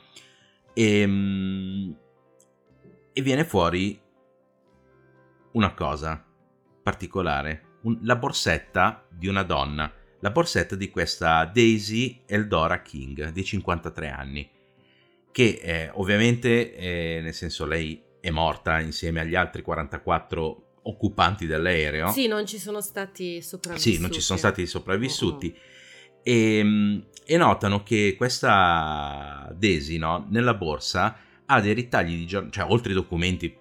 Ehm, 0.74 1.96
E, 3.12 3.22
viene 3.22 3.44
fuori 3.44 4.00
una 5.52 5.74
cosa 5.74 6.24
particolare, 6.82 7.78
un- 7.82 7.98
la 8.02 8.14
borsetta 8.16 9.04
di 9.10 9.26
una 9.26 9.42
donna, 9.42 9.92
la 10.20 10.30
borsetta 10.30 10.76
di 10.76 10.88
questa 10.90 11.44
Daisy 11.46 12.22
Eldora 12.26 12.80
King 12.82 13.30
di 13.30 13.42
53 13.44 14.08
anni, 14.10 14.48
che 15.32 15.58
eh, 15.62 15.90
ovviamente, 15.94 16.74
eh, 16.76 17.20
nel 17.22 17.34
senso 17.34 17.66
lei 17.66 18.00
è 18.20 18.30
morta 18.30 18.78
insieme 18.80 19.20
agli 19.20 19.34
altri 19.34 19.62
44 19.62 20.67
occupanti 20.88 21.46
dell'aereo. 21.46 22.08
Sì, 22.08 22.26
non 22.26 22.46
ci 22.46 22.58
sono 22.58 22.80
stati 22.80 23.42
sopravvissuti. 23.42 23.94
Sì, 23.94 24.00
non 24.00 24.10
ci 24.10 24.20
sono 24.20 24.38
stati 24.38 24.66
sopravvissuti. 24.66 25.56
E, 26.22 27.02
e 27.24 27.36
notano 27.36 27.82
che 27.82 28.14
questa 28.16 29.52
Daisy, 29.56 29.98
no, 29.98 30.26
nella 30.30 30.54
borsa 30.54 31.16
ha 31.44 31.60
dei 31.60 31.74
ritagli 31.74 32.16
di 32.16 32.26
giornali, 32.26 32.52
cioè 32.52 32.70
oltre 32.70 32.90
ai 32.90 32.94
documenti, 32.96 33.56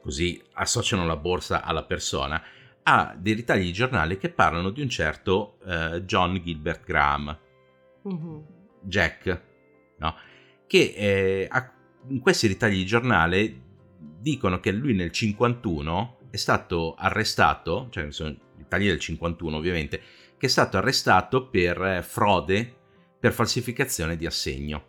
così 0.00 0.42
associano 0.54 1.06
la 1.06 1.16
borsa 1.16 1.62
alla 1.62 1.84
persona, 1.84 2.42
ha 2.84 3.14
dei 3.16 3.34
ritagli 3.34 3.64
di 3.64 3.72
giornale 3.72 4.18
che 4.18 4.28
parlano 4.28 4.70
di 4.70 4.80
un 4.82 4.88
certo 4.88 5.58
eh, 5.64 6.02
John 6.04 6.40
Gilbert 6.42 6.84
Graham, 6.84 7.38
Mhm. 8.04 8.44
Jack, 8.80 9.42
no? 9.98 10.14
che 10.66 10.92
eh, 10.96 11.46
ha- 11.48 11.72
in 12.08 12.18
questi 12.20 12.48
ritagli 12.48 12.74
di 12.78 12.86
giornale 12.86 13.60
dicono 14.18 14.58
che 14.58 14.72
lui 14.72 14.94
nel 14.94 15.12
51 15.12 16.18
è 16.32 16.36
stato 16.38 16.94
arrestato, 16.94 17.88
cioè 17.90 18.10
sono 18.10 18.30
i 18.30 18.64
tagli 18.66 18.86
del 18.86 18.98
51 18.98 19.54
ovviamente, 19.54 20.00
che 20.38 20.46
è 20.46 20.48
stato 20.48 20.78
arrestato 20.78 21.50
per 21.50 21.80
eh, 21.82 22.02
frode, 22.02 22.74
per 23.20 23.34
falsificazione 23.34 24.16
di 24.16 24.24
assegno. 24.24 24.86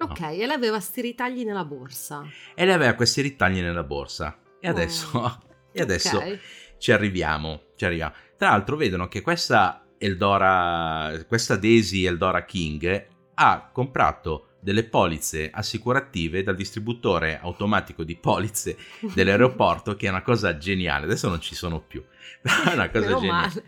Ok, 0.00 0.20
e 0.22 0.46
lei 0.46 0.50
aveva 0.50 0.80
sti 0.80 1.00
ritagli 1.00 1.44
nella 1.44 1.64
borsa. 1.64 2.24
E 2.56 2.64
lei 2.64 2.74
aveva 2.74 2.94
questi 2.94 3.20
ritagli 3.20 3.60
nella 3.60 3.84
borsa. 3.84 4.36
E 4.58 4.66
adesso, 4.68 5.42
e 5.70 5.80
adesso 5.80 6.16
Ok. 6.16 6.38
ci 6.76 6.90
arriviamo, 6.90 7.66
ci 7.76 7.84
arriviamo. 7.84 8.12
Tra 8.36 8.50
l'altro 8.50 8.74
vedono 8.76 9.06
che 9.06 9.20
questa 9.22 9.86
Eldora, 9.96 11.24
questa 11.28 11.54
Daisy 11.54 12.04
Eldora 12.04 12.44
King 12.44 13.06
ha 13.34 13.70
comprato 13.72 14.55
delle 14.66 14.82
polizze 14.82 15.48
assicurative 15.52 16.42
dal 16.42 16.56
distributore 16.56 17.38
automatico 17.40 18.02
di 18.02 18.16
polizze 18.16 18.76
dell'aeroporto, 19.14 19.94
che 19.94 20.08
è 20.08 20.10
una 20.10 20.22
cosa 20.22 20.58
geniale. 20.58 21.04
Adesso 21.04 21.28
non 21.28 21.40
ci 21.40 21.54
sono 21.54 21.80
più, 21.80 22.02
però 22.42 22.64
è 22.70 22.74
una 22.74 22.90
cosa 22.90 23.06
Meno 23.06 23.20
geniale. 23.20 23.46
male. 23.46 23.64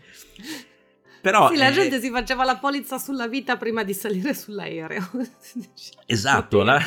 Però 1.21 1.49
sì, 1.51 1.55
la 1.55 1.69
eh, 1.69 1.71
gente 1.71 2.01
si 2.01 2.09
faceva 2.09 2.43
la 2.43 2.57
polizza 2.57 2.97
sulla 2.97 3.29
vita 3.29 3.55
prima 3.55 3.85
di 3.85 3.93
salire 3.93 4.33
sull'aereo. 4.33 5.09
Esatto, 6.05 6.63
la- 6.63 6.81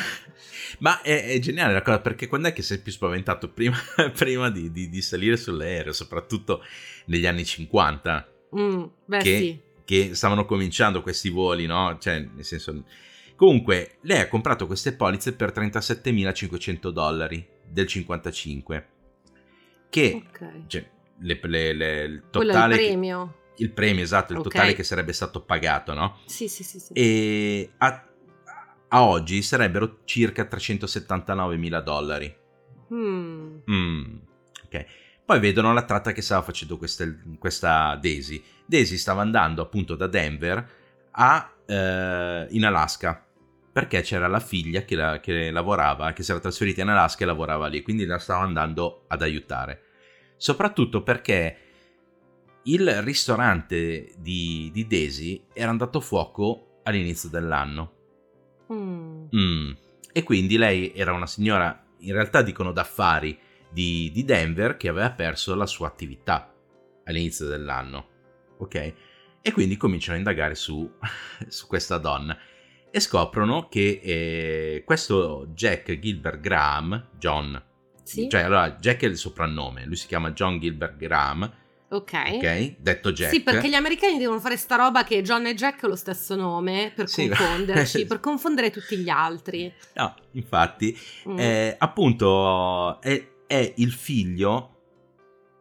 ma 0.79 1.01
è, 1.01 1.29
è 1.29 1.39
geniale 1.39 1.73
la 1.73 1.81
cosa 1.81 1.99
perché 1.99 2.27
quando 2.27 2.49
è 2.49 2.53
che 2.53 2.61
sei 2.61 2.77
più 2.79 2.91
spaventato 2.91 3.49
prima, 3.49 3.77
prima 4.15 4.51
di, 4.51 4.71
di- 4.71 4.89
di 4.89 5.01
salire 5.01 5.37
sull'aereo, 5.37 5.91
soprattutto 5.91 6.63
negli 7.07 7.25
anni 7.25 7.45
50, 7.45 8.27
Mm, 8.55 8.83
beh, 9.05 9.17
che, 9.17 9.37
sì. 9.37 9.59
che 9.83 10.13
stavano 10.13 10.45
cominciando 10.45 11.01
questi 11.01 11.29
voli, 11.29 11.65
no? 11.65 11.97
Cioè, 11.99 12.19
nel 12.35 12.45
senso... 12.45 12.83
Comunque, 13.35 13.97
lei 14.01 14.19
ha 14.21 14.27
comprato 14.27 14.67
queste 14.67 14.93
polizze 14.93 15.33
per 15.33 15.51
37.500 15.51 16.89
dollari 16.89 17.45
del 17.67 17.87
55, 17.87 18.87
che 19.89 20.23
Ok. 20.27 20.67
cioè, 20.67 20.89
le- 21.19 21.39
le- 21.43 21.73
le- 21.73 22.03
il 22.03 22.23
Quello 22.31 22.51
è 22.51 22.53
il 22.53 22.53
totale... 22.53 22.77
che- 22.77 22.85
premio. 22.87 23.35
il 23.57 23.71
premio, 23.71 24.03
esatto, 24.03 24.33
il 24.33 24.39
Ok. 24.39 24.45
totale 24.51 24.73
che 24.73 24.83
sarebbe 24.83 25.13
stato 25.13 25.41
pagato, 25.43 25.93
no? 25.93 26.19
Sì, 26.25 26.47
sì, 26.47 26.63
sì. 26.63 26.79
sì. 26.79 26.93
e 26.93 27.71
a, 27.77 28.07
a 28.89 29.03
oggi 29.03 29.41
sarebbero 29.41 29.99
circa 30.05 30.45
379 30.45 31.57
mila 31.57 31.81
dollari. 31.81 32.33
Mm. 32.93 33.57
Mm, 33.69 34.15
ok. 34.65 34.85
Poi 35.25 35.39
vedono 35.39 35.73
la 35.73 35.83
tratta 35.83 36.11
che 36.11 36.21
stava 36.21 36.41
facendo 36.43 36.77
questa, 36.77 37.05
questa 37.39 37.95
Daisy. 37.95 38.43
Daisy 38.65 38.97
stava 38.97 39.21
andando 39.21 39.61
appunto 39.61 39.95
da 39.95 40.07
Denver 40.07 40.81
a, 41.13 41.51
eh, 41.65 42.47
in 42.49 42.65
Alaska 42.65 43.25
perché 43.71 44.01
c'era 44.01 44.27
la 44.27 44.39
figlia 44.39 44.83
che, 44.83 44.95
la- 44.95 45.19
che 45.19 45.49
lavorava, 45.49 46.13
che 46.13 46.21
si 46.21 46.31
era 46.31 46.39
trasferita 46.39 46.81
in 46.81 46.89
Alaska 46.89 47.23
e 47.23 47.27
lavorava 47.27 47.67
lì, 47.67 47.81
quindi 47.81 48.05
la 48.05 48.19
stava 48.19 48.43
andando 48.43 49.05
ad 49.07 49.21
aiutare. 49.23 49.81
Soprattutto 50.37 51.01
perché 51.01 51.57
il 52.63 53.01
ristorante 53.01 54.13
di, 54.17 54.69
di 54.71 54.87
Daisy 54.87 55.45
era 55.53 55.69
andato 55.71 55.97
a 55.97 56.01
fuoco 56.01 56.79
all'inizio 56.83 57.29
dell'anno. 57.29 57.93
Mm. 58.71 59.25
Mm. 59.35 59.71
E 60.11 60.23
quindi 60.23 60.57
lei 60.57 60.93
era 60.93 61.11
una 61.13 61.25
signora, 61.27 61.83
in 61.99 62.13
realtà 62.13 62.41
dicono 62.43 62.71
d'affari, 62.71 63.37
di, 63.69 64.11
di 64.13 64.23
Denver 64.23 64.77
che 64.77 64.87
aveva 64.87 65.11
perso 65.11 65.55
la 65.55 65.65
sua 65.65 65.87
attività. 65.87 66.53
all'inizio 67.05 67.47
dell'anno, 67.47 68.07
ok? 68.59 68.93
E 69.45 69.51
quindi 69.51 69.75
cominciano 69.75 70.15
a 70.15 70.17
indagare 70.19 70.55
su, 70.55 70.89
su 71.47 71.67
questa 71.67 71.97
donna 71.97 72.37
e 72.89 72.99
scoprono 72.99 73.67
che 73.67 73.99
eh, 74.03 74.83
questo 74.85 75.47
Jack 75.53 75.99
Gilbert 75.99 76.39
Graham, 76.39 77.09
John, 77.17 77.61
Sì? 78.03 78.29
cioè 78.29 78.41
allora 78.41 78.71
Jack 78.73 79.01
è 79.03 79.07
il 79.07 79.17
soprannome, 79.17 79.85
lui 79.85 79.95
si 79.97 80.07
chiama 80.07 80.31
John 80.31 80.59
Gilbert 80.59 80.95
Graham, 80.95 81.51
ok. 81.89 82.13
ok? 82.35 82.75
Detto 82.79 83.11
Jack. 83.11 83.33
Sì, 83.33 83.41
perché 83.41 83.67
gli 83.67 83.73
americani 83.73 84.17
devono 84.19 84.39
fare 84.39 84.55
sta 84.57 84.75
roba 84.77 85.03
che 85.03 85.21
John 85.23 85.45
e 85.47 85.55
Jack 85.55 85.83
è 85.83 85.87
lo 85.87 85.95
stesso 85.95 86.35
nome 86.35 86.93
per 86.95 87.09
Sì. 87.09 87.27
confonderci, 87.27 88.05
per 88.07 88.19
confondere 88.21 88.69
tutti 88.69 88.95
gli 88.97 89.09
altri. 89.09 89.73
No, 89.95 90.15
infatti, 90.31 90.97
Mm. 91.27 91.39
eh, 91.39 91.75
appunto 91.79 93.01
è, 93.01 93.27
è 93.47 93.73
il 93.77 93.91
figlio 93.91 94.69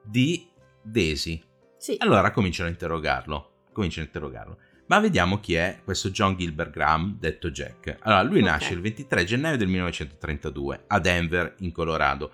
di 0.05 0.49
Daisy. 0.83 1.43
Sì. 1.79 1.97
Allora 1.99 2.31
cominciano 2.31 2.69
a 2.69 2.73
interrogarlo, 2.73 3.52
cominciano 3.73 4.05
a 4.05 4.07
interrogarlo. 4.09 4.57
Ma 4.87 5.01
vediamo 5.01 5.41
chi 5.41 5.55
è 5.55 5.81
questo 5.85 6.11
John 6.11 6.37
Gilbert 6.37 6.71
Graham, 6.71 7.17
detto 7.19 7.51
Jack. 7.51 7.97
Allora, 8.01 8.23
lui 8.23 8.41
Ok. 8.41 8.45
nasce 8.47 8.73
il 8.75 8.81
23 8.81 9.25
gennaio 9.25 9.57
del 9.57 9.69
1932 9.69 10.85
a 10.89 10.99
Denver, 10.99 11.55
in 11.61 11.73
Colorado. 11.73 12.33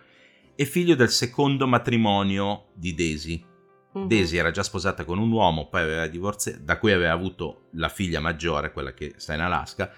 È 0.56 0.64
figlio 0.64 0.94
del 0.96 1.10
secondo 1.10 1.66
matrimonio 1.68 2.66
di 2.74 2.94
Daisy. 2.94 3.44
Mhm. 3.92 4.08
Daisy 4.08 4.36
era 4.38 4.50
già 4.50 4.62
sposata 4.64 5.04
con 5.04 5.18
un 5.18 5.30
uomo, 5.30 5.68
poi 5.68 5.82
aveva 5.82 6.06
divorziato, 6.08 6.58
da 6.62 6.78
cui 6.78 6.90
aveva 6.92 7.12
avuto 7.12 7.68
la 7.72 7.88
figlia 7.88 8.18
maggiore, 8.20 8.72
quella 8.72 8.92
che 8.92 9.14
sta 9.18 9.34
in 9.34 9.40
Alaska. 9.40 9.90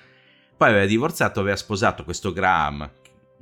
Poi 0.56 0.68
aveva 0.68 0.84
divorziato, 0.86 1.40
aveva 1.40 1.56
sposato 1.56 2.04
questo 2.04 2.32
Graham 2.32 2.88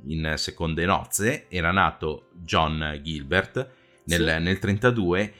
in 0.07 0.33
seconde 0.37 0.85
nozze, 0.85 1.47
era 1.49 1.71
nato 1.71 2.29
John 2.35 2.99
Gilbert 3.03 3.69
nel, 4.05 4.35
Sì. 4.37 4.43
nel 4.43 4.59
32 4.59 5.33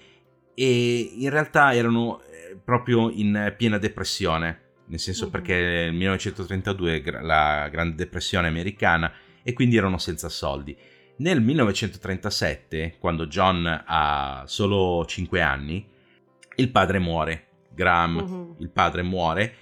e 0.53 0.99
in 1.17 1.29
realtà 1.29 1.73
erano 1.73 2.21
proprio 2.63 3.09
in 3.09 3.53
piena 3.57 3.77
depressione, 3.77 4.61
nel 4.87 4.99
senso 4.99 5.25
Mhm. 5.25 5.31
perché 5.31 5.53
nel 5.55 5.93
1932 5.93 6.95
è 6.95 7.01
gra- 7.01 7.21
la 7.21 7.67
Grande 7.69 7.95
Depressione 7.95 8.47
americana 8.47 9.11
e 9.43 9.53
quindi 9.53 9.77
erano 9.77 9.97
senza 9.97 10.29
soldi. 10.29 10.75
Nel 11.17 11.41
1937, 11.41 12.95
quando 12.99 13.27
John 13.27 13.83
ha 13.85 14.43
solo 14.47 15.05
5 15.05 15.41
anni, 15.41 15.85
il 16.55 16.71
padre 16.71 16.99
muore, 16.99 17.47
Graham, 17.73 18.15
Mhm. 18.17 18.55
il 18.59 18.69
padre 18.69 19.01
muore 19.03 19.53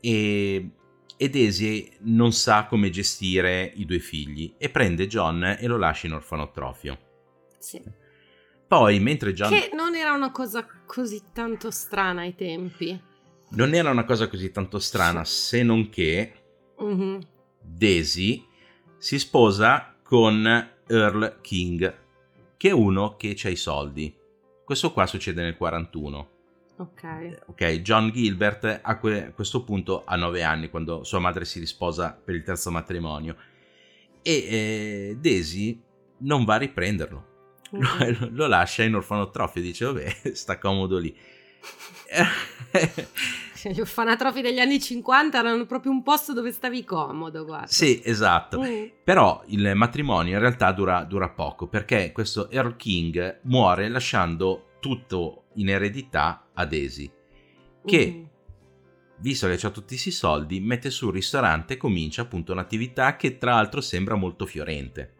e, 0.00 0.70
e 1.16 1.28
Daisy 1.30 1.90
non 2.00 2.32
sa 2.32 2.66
come 2.66 2.90
gestire 2.90 3.70
i 3.76 3.84
due 3.86 3.98
figli 3.98 4.54
e 4.58 4.68
prende 4.68 5.06
John 5.06 5.56
e 5.58 5.66
lo 5.66 5.76
lascia 5.78 6.06
in 6.06 6.12
orfanotrofio. 6.14 6.98
Sì. 7.58 7.82
Poi, 8.68 8.98
mentre 9.00 9.32
John... 9.32 9.50
Che 9.50 9.70
non 9.74 9.94
era 9.94 10.12
una 10.12 10.30
cosa 10.32 10.66
così 10.86 11.22
tanto 11.32 11.70
strana 11.70 12.22
ai 12.22 12.34
tempi. 12.34 13.00
Non 13.50 13.74
era 13.74 13.90
una 13.90 14.04
cosa 14.04 14.28
così 14.28 14.50
tanto 14.50 14.78
strana, 14.78 15.24
se 15.24 15.62
non 15.62 15.88
che 15.88 16.32
Mhm. 16.78 17.20
Daisy 17.60 18.44
si 18.98 19.18
sposa 19.18 19.94
con 20.02 20.46
Earl 20.86 21.38
King, 21.40 21.94
che 22.56 22.68
è 22.68 22.72
uno 22.72 23.16
che 23.16 23.36
ha 23.44 23.48
i 23.48 23.56
soldi. 23.56 24.14
Questo 24.64 24.92
qua 24.92 25.06
succede 25.06 25.42
nel 25.42 25.56
41. 25.56 26.30
Ok. 26.78 27.38
Ok, 27.46 27.64
John 27.80 28.10
Gilbert 28.12 28.80
a 28.82 28.98
que- 28.98 29.32
questo 29.34 29.64
punto 29.64 30.04
ha 30.04 30.16
9 30.16 30.42
anni 30.42 30.68
quando 30.68 31.04
sua 31.04 31.18
madre 31.18 31.44
si 31.44 31.58
risposa 31.58 32.12
per 32.12 32.34
il 32.34 32.42
terzo 32.42 32.70
matrimonio 32.70 33.36
e 34.22 34.32
eh, 34.32 35.16
Daisy 35.18 35.80
non 36.18 36.44
va 36.44 36.54
a 36.54 36.58
riprenderlo. 36.58 37.34
Mhm. 37.70 38.18
Lo, 38.20 38.28
lo 38.32 38.46
lascia 38.46 38.82
in 38.84 38.94
orfanotrofio, 38.94 39.60
dice 39.62 39.84
vabbè, 39.84 40.30
sta 40.34 40.58
comodo 40.58 40.98
lì. 40.98 41.14
Gli 43.68 43.80
orfanatrofi 43.80 44.42
degli 44.42 44.60
anni 44.60 44.80
50 44.80 45.38
erano 45.38 45.66
proprio 45.66 45.90
un 45.90 46.02
posto 46.04 46.32
dove 46.32 46.52
stavi 46.52 46.84
comodo, 46.84 47.44
guarda. 47.44 47.66
sì, 47.66 48.00
esatto. 48.04 48.60
Mm. 48.62 48.84
Però 49.02 49.42
il 49.46 49.72
matrimonio 49.74 50.34
in 50.34 50.38
realtà 50.40 50.70
dura, 50.70 51.02
dura 51.02 51.30
poco 51.30 51.66
perché 51.66 52.12
questo 52.12 52.48
Earl 52.50 52.76
King 52.76 53.40
muore 53.44 53.88
lasciando 53.88 54.74
tutto 54.78 55.46
in 55.54 55.68
eredità 55.70 56.46
a 56.54 56.64
Daisy, 56.64 57.10
che 57.84 58.06
Mm. 58.06 58.24
visto 59.18 59.48
che 59.48 59.66
ha 59.66 59.70
tutti 59.70 59.88
questi 59.94 60.12
soldi, 60.12 60.60
mette 60.60 60.90
su 60.90 61.06
un 61.06 61.12
ristorante 61.12 61.74
e 61.74 61.76
comincia 61.78 62.22
appunto 62.22 62.52
un'attività 62.52 63.16
che 63.16 63.36
tra 63.36 63.54
l'altro 63.54 63.80
sembra 63.80 64.14
molto 64.14 64.46
fiorente. 64.46 65.14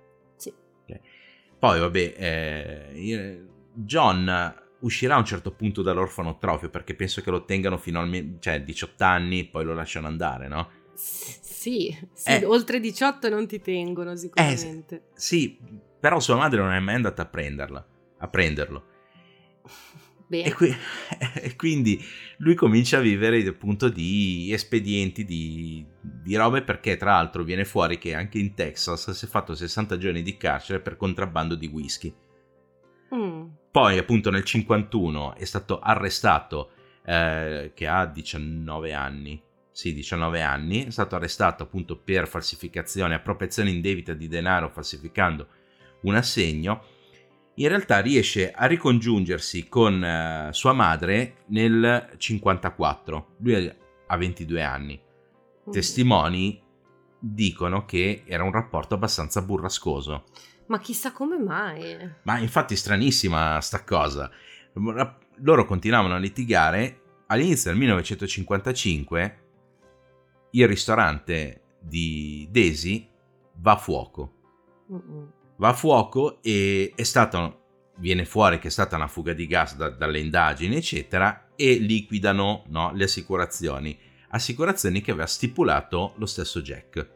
Poi 1.59 1.81
vabbè, 1.81 2.15
eh, 2.17 3.45
John 3.73 4.55
uscirà 4.81 5.15
a 5.15 5.19
un 5.19 5.25
certo 5.25 5.53
punto 5.53 5.83
dall'orfanotrofio 5.83 6.69
perché 6.71 6.95
penso 6.95 7.23
che 7.23 7.31
lo 7.31 7.45
tengano 7.45 7.79
fino 7.79 7.99
al 8.01 8.09
me- 8.09 8.37
cioè, 8.41 8.63
18 8.63 9.05
anni 9.05 9.47
poi 9.47 9.65
lo 9.65 9.75
lasciano 9.75 10.07
andare, 10.07 10.49
no? 10.49 10.69
Sì, 10.95 11.97
sì, 12.13 12.31
Eh. 12.31 12.45
oltre 12.45 12.81
18 12.81 13.29
non 13.29 13.47
ti 13.47 13.61
tengono 13.61 14.17
sicuramente. 14.17 15.09
Sì, 15.15 15.59
però 15.99 16.21
sua 16.21 16.37
madre 16.37 16.61
non 16.61 16.73
è 16.73 16.79
mai 16.81 16.95
andata 16.95 17.23
a 17.23 17.27
prenderla, 17.27 17.87
a 18.19 18.29
prenderlo. 18.29 18.85
E, 20.29 20.53
qui- 20.53 20.75
e 21.41 21.55
quindi 21.57 22.03
lui 22.39 22.55
comincia 22.55 22.99
a 22.99 23.01
vivere 23.01 23.47
appunto 23.47 23.89
di 23.89 24.51
espedienti, 24.53 25.25
di, 25.25 25.85
di 26.01 26.35
robe 26.37 26.63
perché 26.63 26.97
tra 26.97 27.13
l'altro 27.13 27.45
viene 27.45 27.65
fuori 27.65 27.99
che 27.99 28.15
anche 28.15 28.39
in 28.39 28.55
Texas 28.55 29.11
si 29.11 29.25
è 29.25 29.29
fatto 29.29 29.55
60 29.55 29.97
giorni 29.99 30.23
di 30.23 30.37
carcere 30.37 30.81
per 30.81 30.97
contrabbando 30.97 31.55
di 31.55 31.67
whisky. 31.67 32.15
Mm. 33.15 33.47
Poi 33.71 33.99
appunto 33.99 34.31
nel 34.31 34.43
51 34.43 35.37
è 35.37 35.45
stato 35.45 35.79
arrestato, 35.79 36.71
eh, 37.05 37.73
che 37.75 37.87
ha 37.87 38.07
19 38.07 38.93
anni, 38.93 39.41
sì 39.71 39.93
19 39.95 40.41
anni, 40.43 40.87
è 40.87 40.91
stato 40.91 41.15
arrestato 41.15 41.63
appunto 41.63 41.99
per 41.99 42.27
falsificazione, 42.27 43.15
appropriazione 43.15 43.71
indebita 43.71 44.13
di 44.15 44.27
denaro 44.27 44.71
falsificando 44.71 45.47
un 46.03 46.15
assegno. 46.15 46.83
In 47.59 47.69
realtà 47.69 48.01
riesce 48.01 48.51
a 48.51 48.67
ricongiungersi 48.67 49.69
con 49.69 50.05
eh, 50.05 50.49
sua 50.53 50.73
madre 50.75 51.45
nel 51.47 52.11
54, 52.17 53.37
lui 53.39 53.75
ha 54.07 54.17
22 54.17 54.63
anni. 54.63 55.01
Mm. 55.69 55.73
Testimoni 55.73 56.63
dicono 57.19 57.87
che 57.87 58.25
era 58.27 58.45
un 58.45 58.53
rapporto 58.53 58.95
abbastanza 58.95 59.41
burrascoso. 59.41 60.25
Ma 60.67 60.79
chissà 60.79 61.13
come 61.13 61.39
mai. 61.39 61.97
Ma 62.25 62.39
infatti 62.39 62.75
è 62.75 62.77
stranissima 62.77 63.59
sta 63.63 63.85
cosa. 63.85 64.31
Loro 65.37 65.65
continuavano 65.65 66.15
a 66.15 66.19
litigare. 66.19 67.01
All'inizio 67.29 67.71
del 67.71 67.79
1955 67.79 69.41
il 70.51 70.69
ristorante 70.69 71.63
di 71.81 72.47
Daisy 72.51 73.09
va 73.55 73.73
a 73.73 73.77
fuoco. 73.79 74.33
Mm-mm. 74.93 75.33
Va 75.57 75.69
a 75.69 75.73
fuoco 75.73 76.43
e 76.43 76.93
è 76.95 77.03
stata, 77.03 77.57
viene 77.97 78.25
fuori 78.25 78.59
che 78.59 78.69
è 78.69 78.71
stata 78.71 78.97
una 78.97 79.09
fuga 79.09 79.33
di 79.33 79.47
gas 79.47 79.77
da- 79.77 79.89
dalle 79.91 80.19
indagini, 80.21 80.77
eccetera, 80.77 81.49
e 81.57 81.75
liquidano 81.75 82.65
no, 82.69 82.93
le 82.95 83.05
assicurazioni. 83.05 83.99
Assicurazioni 84.31 85.01
che 85.01 85.13
aveva 85.13 85.27
stipulato 85.27 86.13
lo 86.17 86.27
stesso 86.27 86.61
Jack. 86.61 87.11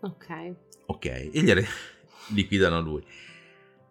Ok. 0.00 0.54
Ok, 0.86 1.04
e 1.06 1.30
gliele 1.34 1.66
liquidano 2.32 2.80
lui. 2.80 3.04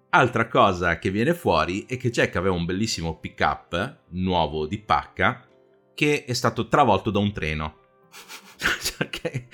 Altra 0.09 0.47
cosa 0.47 0.97
che 0.97 1.11
viene 1.11 1.33
fuori 1.33 1.85
è 1.85 1.97
che 1.97 2.09
Jack 2.09 2.35
aveva 2.37 2.55
un 2.55 2.65
bellissimo 2.65 3.17
pick 3.19 3.39
up 3.41 3.99
nuovo 4.11 4.65
di 4.65 4.79
pacca 4.79 5.45
che 5.93 6.25
è 6.25 6.33
stato 6.33 6.67
travolto 6.67 7.11
da 7.11 7.19
un 7.19 7.31
treno. 7.31 7.77
Cioè, 8.57 9.09
che, 9.09 9.47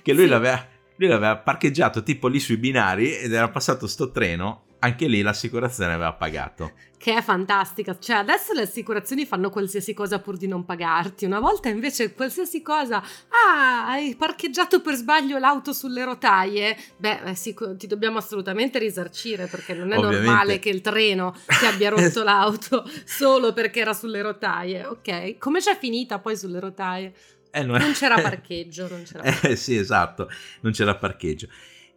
che 0.00 0.12
lui, 0.14 0.22
Sì. 0.24 0.28
l'aveva, 0.30 0.66
lui 0.96 1.08
l'aveva 1.08 1.36
parcheggiato 1.36 2.02
tipo 2.02 2.28
lì 2.28 2.40
sui 2.40 2.56
binari 2.56 3.16
ed 3.16 3.32
era 3.32 3.48
passato 3.48 3.86
sto 3.86 4.10
treno. 4.10 4.62
Anche 4.78 5.06
lì 5.08 5.22
l'assicurazione 5.22 5.94
aveva 5.94 6.12
pagato. 6.12 6.72
Che 6.98 7.14
è 7.16 7.22
fantastica. 7.22 7.98
Cioè, 7.98 8.16
adesso 8.16 8.52
le 8.52 8.62
assicurazioni 8.62 9.24
fanno 9.24 9.48
qualsiasi 9.48 9.94
cosa 9.94 10.18
pur 10.20 10.36
di 10.36 10.46
non 10.46 10.64
pagarti. 10.66 11.24
Una 11.24 11.40
volta 11.40 11.68
invece 11.70 12.12
qualsiasi 12.12 12.60
cosa. 12.62 12.98
Ah, 13.28 13.86
hai 13.88 14.14
parcheggiato 14.16 14.82
per 14.82 14.94
sbaglio 14.94 15.38
l'auto 15.38 15.72
sulle 15.72 16.04
rotaie. 16.04 16.76
Beh, 16.98 17.20
eh, 17.24 17.34
sì, 17.34 17.54
ti 17.76 17.86
dobbiamo 17.86 18.18
assolutamente 18.18 18.78
risarcire 18.78 19.46
perché 19.46 19.72
non 19.74 19.92
è 19.92 19.96
Ovviamente. 19.96 20.26
normale 20.26 20.58
che 20.58 20.68
il 20.68 20.82
treno 20.82 21.34
ti 21.58 21.64
abbia 21.64 21.88
rotto 21.96 22.22
l'auto 22.22 22.88
solo 23.04 23.52
perché 23.54 23.80
era 23.80 23.94
sulle 23.94 24.20
rotaie. 24.20 24.84
Ok. 24.84 25.38
Come 25.38 25.60
c'è 25.60 25.76
finita 25.76 26.18
poi 26.18 26.36
sulle 26.36 26.60
rotaie? 26.60 27.14
Eh, 27.60 27.64
Non 27.64 27.92
c'era 27.92 28.16
parcheggio, 28.20 28.88
non 28.88 29.02
c'era 29.04 29.22
Eh 29.40 29.56
sì, 29.56 29.76
esatto, 29.76 30.28
non 30.60 30.72
c'era 30.72 30.94
parcheggio. 30.96 31.48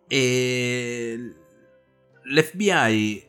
E 0.08 1.34
l'FBI, 2.24 3.24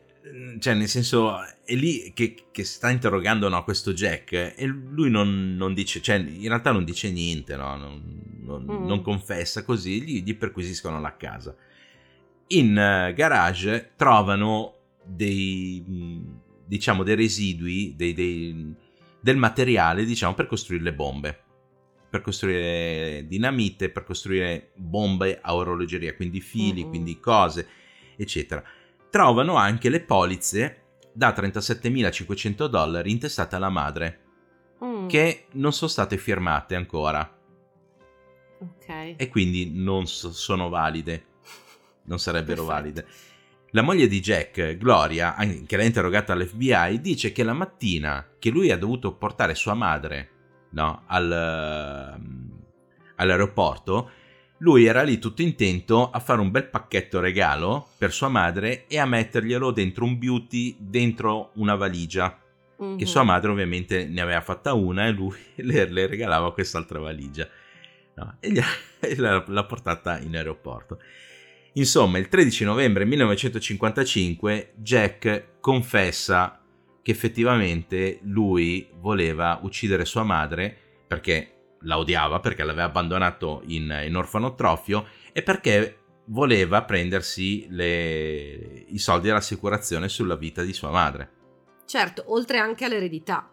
cioè 0.58 0.74
nel 0.74 0.88
senso, 0.88 1.38
è 1.64 1.74
lì 1.74 2.12
che, 2.14 2.34
che 2.50 2.64
sta 2.64 2.90
interrogando 2.90 3.48
no, 3.48 3.62
questo 3.64 3.92
Jack 3.92 4.32
e 4.56 4.66
lui 4.66 5.10
non, 5.10 5.56
non 5.56 5.74
dice, 5.74 6.00
cioè 6.00 6.16
in 6.16 6.48
realtà 6.48 6.72
non 6.72 6.84
dice 6.84 7.10
niente, 7.10 7.56
no? 7.56 7.76
non, 7.76 8.02
non- 8.42 8.64
Mm. 8.64 8.84
non 8.86 9.00
confessa 9.02 9.62
così, 9.62 10.02
gli, 10.02 10.22
gli 10.24 10.36
perquisiscono 10.36 11.00
la 11.00 11.16
casa. 11.16 11.54
In 12.48 12.76
eh, 12.76 13.12
garage 13.14 13.92
trovano 13.94 14.74
dei, 15.04 15.80
mh, 15.86 16.40
diciamo, 16.66 17.04
dei 17.04 17.14
residui, 17.14 17.94
dei, 17.96 18.12
dei, 18.12 18.74
del 19.20 19.36
materiale, 19.36 20.04
diciamo, 20.04 20.34
per 20.34 20.46
costruire 20.46 20.82
le 20.82 20.92
bombe. 20.94 21.42
Per 22.10 22.22
costruire 22.22 23.24
dinamite, 23.26 23.88
per 23.88 24.02
costruire 24.02 24.72
bombe 24.74 25.38
a 25.40 25.54
orologeria, 25.54 26.14
quindi 26.14 26.40
fili, 26.40 26.80
mm-hmm. 26.80 26.88
quindi 26.88 27.20
cose, 27.20 27.68
eccetera. 28.16 28.62
Trovano 29.08 29.54
anche 29.54 29.88
le 29.88 30.00
polizze 30.00 30.82
da 31.12 31.32
37.500 31.32 32.66
dollari 32.66 33.10
intestate 33.10 33.54
alla 33.54 33.68
madre, 33.68 34.20
mm. 34.84 35.06
che 35.06 35.46
non 35.52 35.72
sono 35.72 35.90
state 35.90 36.16
firmate 36.16 36.74
ancora. 36.74 37.38
Ok. 38.58 39.14
E 39.16 39.28
quindi 39.28 39.70
non 39.72 40.06
so- 40.06 40.32
sono 40.32 40.68
valide. 40.68 41.24
Non 42.04 42.18
sarebbero 42.20 42.64
Perfetto. 42.64 42.82
valide. 42.82 43.06
La 43.72 43.82
moglie 43.82 44.08
di 44.08 44.20
Jack, 44.20 44.76
Gloria, 44.76 45.36
che 45.64 45.76
l'ha 45.76 45.84
interrogata 45.84 46.32
all'FBI, 46.32 47.00
dice 47.00 47.30
che 47.30 47.44
la 47.44 47.52
mattina 47.52 48.26
che 48.38 48.50
lui 48.50 48.72
ha 48.72 48.76
dovuto 48.76 49.14
portare 49.14 49.54
sua 49.54 49.74
madre 49.74 50.38
no, 50.70 51.02
al, 51.06 52.18
uh, 52.18 52.60
all'aeroporto, 53.16 54.10
lui 54.58 54.84
era 54.84 55.02
lì 55.02 55.18
tutto 55.18 55.42
intento 55.42 56.10
a 56.10 56.18
fare 56.18 56.40
un 56.40 56.50
bel 56.50 56.66
pacchetto 56.66 57.18
regalo 57.18 57.88
per 57.96 58.12
sua 58.12 58.28
madre 58.28 58.86
e 58.88 58.98
a 58.98 59.06
metterglielo 59.06 59.70
dentro 59.70 60.04
un 60.04 60.18
beauty, 60.18 60.76
dentro 60.78 61.52
una 61.54 61.74
valigia. 61.76 62.38
Mm-hmm. 62.82 62.96
Che 62.96 63.06
sua 63.06 63.22
madre 63.22 63.50
ovviamente 63.50 64.06
ne 64.06 64.20
aveva 64.20 64.40
fatta 64.40 64.72
una 64.74 65.06
e 65.06 65.10
lui 65.10 65.36
le, 65.56 65.86
le 65.86 66.06
regalava 66.06 66.52
quest'altra 66.52 66.98
valigia. 66.98 67.48
No, 68.14 68.36
e, 68.40 68.52
e 69.00 69.16
l'ha, 69.16 69.42
l'ha 69.46 69.64
portata 69.64 70.18
in 70.18 70.36
aeroporto. 70.36 70.98
Insomma, 71.74 72.18
il 72.18 72.28
13 72.28 72.64
novembre 72.64 73.04
1955 73.04 74.72
Jack 74.74 75.60
confessa 75.60 76.59
che 77.02 77.10
effettivamente 77.10 78.20
lui 78.22 78.88
voleva 78.94 79.58
uccidere 79.62 80.04
sua 80.04 80.22
madre 80.22 80.76
perché 81.06 81.76
la 81.82 81.98
odiava, 81.98 82.40
perché 82.40 82.62
l'aveva 82.62 82.84
abbandonato 82.84 83.62
in, 83.66 84.02
in 84.06 84.16
orfanotrofio 84.16 85.06
e 85.32 85.42
perché 85.42 85.98
voleva 86.26 86.82
prendersi 86.84 87.66
le, 87.70 88.84
i 88.88 88.98
soldi 88.98 89.28
dell'assicurazione 89.28 90.08
sulla 90.08 90.36
vita 90.36 90.62
di 90.62 90.72
sua 90.72 90.90
madre. 90.90 91.38
Certo, 91.86 92.24
oltre 92.28 92.58
anche 92.58 92.84
all'eredità. 92.84 93.50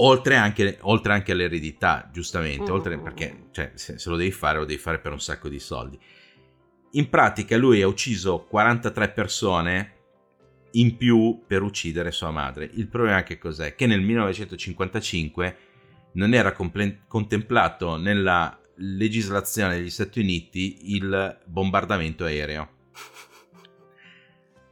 Oltre 0.00 0.36
anche, 0.36 0.78
oltre 0.82 1.12
anche 1.12 1.32
all'eredità, 1.32 2.08
giustamente, 2.12 2.70
mm. 2.70 2.74
oltre 2.74 2.98
perché 2.98 3.48
cioè, 3.50 3.72
se, 3.74 3.98
se 3.98 4.10
lo 4.10 4.16
devi 4.16 4.30
fare, 4.30 4.58
lo 4.58 4.64
devi 4.64 4.80
fare 4.80 4.98
per 4.98 5.12
un 5.12 5.20
sacco 5.20 5.48
di 5.48 5.58
soldi. 5.58 5.98
In 6.92 7.08
pratica 7.10 7.56
lui 7.56 7.82
ha 7.82 7.86
ucciso 7.86 8.44
43 8.48 9.10
persone 9.10 9.97
in 10.72 10.96
più 10.96 11.42
per 11.46 11.62
uccidere 11.62 12.10
sua 12.10 12.30
madre. 12.30 12.70
Il 12.74 12.88
problema 12.88 13.22
che 13.22 13.38
cos'è? 13.38 13.74
Che 13.74 13.86
nel 13.86 14.00
1955 14.00 15.56
non 16.12 16.34
era 16.34 16.52
comple- 16.52 17.02
contemplato 17.06 17.96
nella 17.96 18.58
legislazione 18.76 19.76
degli 19.76 19.90
Stati 19.90 20.20
Uniti 20.20 20.94
il 20.94 21.38
bombardamento 21.44 22.24
aereo. 22.24 22.68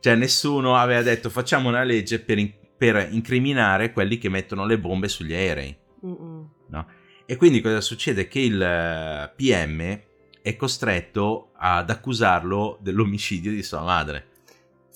Cioè 0.00 0.14
nessuno 0.14 0.76
aveva 0.76 1.02
detto 1.02 1.30
facciamo 1.30 1.68
una 1.68 1.82
legge 1.82 2.20
per, 2.20 2.38
in- 2.38 2.52
per 2.76 3.08
incriminare 3.10 3.92
quelli 3.92 4.18
che 4.18 4.28
mettono 4.28 4.64
le 4.64 4.78
bombe 4.78 5.08
sugli 5.08 5.32
aerei. 5.32 5.76
No? 6.68 6.86
E 7.26 7.36
quindi 7.36 7.60
cosa 7.60 7.80
succede? 7.80 8.28
Che 8.28 8.38
il 8.38 8.62
eh, 8.62 9.32
PM 9.34 10.00
è 10.42 10.54
costretto 10.54 11.50
ad 11.56 11.90
accusarlo 11.90 12.78
dell'omicidio 12.80 13.50
di 13.50 13.64
sua 13.64 13.82
madre. 13.82 14.28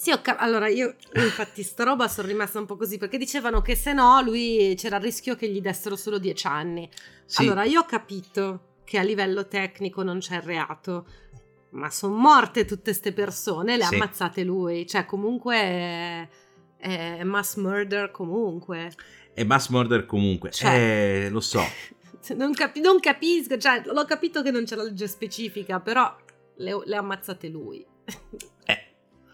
Sì, 0.00 0.18
cap- 0.22 0.40
allora 0.40 0.66
io 0.68 0.96
infatti 1.12 1.62
sta 1.62 1.84
roba 1.84 2.08
sono 2.08 2.26
rimasta 2.26 2.58
un 2.58 2.64
po' 2.64 2.76
così 2.76 2.96
perché 2.96 3.18
dicevano 3.18 3.60
che 3.60 3.76
se 3.76 3.92
no 3.92 4.22
lui 4.22 4.72
c'era 4.74 4.96
il 4.96 5.02
rischio 5.02 5.36
che 5.36 5.46
gli 5.50 5.60
dessero 5.60 5.94
solo 5.94 6.16
dieci 6.16 6.46
anni. 6.46 6.88
Sì. 7.26 7.42
Allora 7.42 7.64
io 7.64 7.80
ho 7.80 7.84
capito 7.84 8.78
che 8.82 8.96
a 8.96 9.02
livello 9.02 9.46
tecnico 9.46 10.02
non 10.02 10.20
c'è 10.20 10.40
reato, 10.40 11.06
ma 11.72 11.90
sono 11.90 12.14
morte 12.14 12.64
tutte 12.64 12.84
queste 12.84 13.12
persone, 13.12 13.76
le 13.76 13.84
ha 13.84 13.88
sì. 13.88 13.96
ammazzate 13.96 14.42
lui, 14.42 14.86
cioè 14.86 15.04
comunque 15.04 15.54
è, 15.56 16.28
è 16.78 17.22
mass 17.22 17.56
murder 17.56 18.10
comunque. 18.10 18.92
È 19.34 19.44
mass 19.44 19.68
murder 19.68 20.06
comunque, 20.06 20.50
cioè, 20.50 21.24
eh, 21.26 21.28
lo 21.28 21.40
so. 21.40 21.60
Non, 22.36 22.52
capi- 22.52 22.80
non, 22.80 23.00
capisco, 23.00 23.56
cioè, 23.58 23.82
l'ho 23.84 24.04
capito 24.04 24.42
che 24.42 24.50
non 24.50 24.64
c'è 24.64 24.76
la 24.76 24.82
legge 24.82 25.08
specifica, 25.08 25.80
però 25.80 26.14
le, 26.56 26.82
le 26.84 26.96
ha 26.96 26.98
ammazzate 26.98 27.48
lui. 27.48 27.84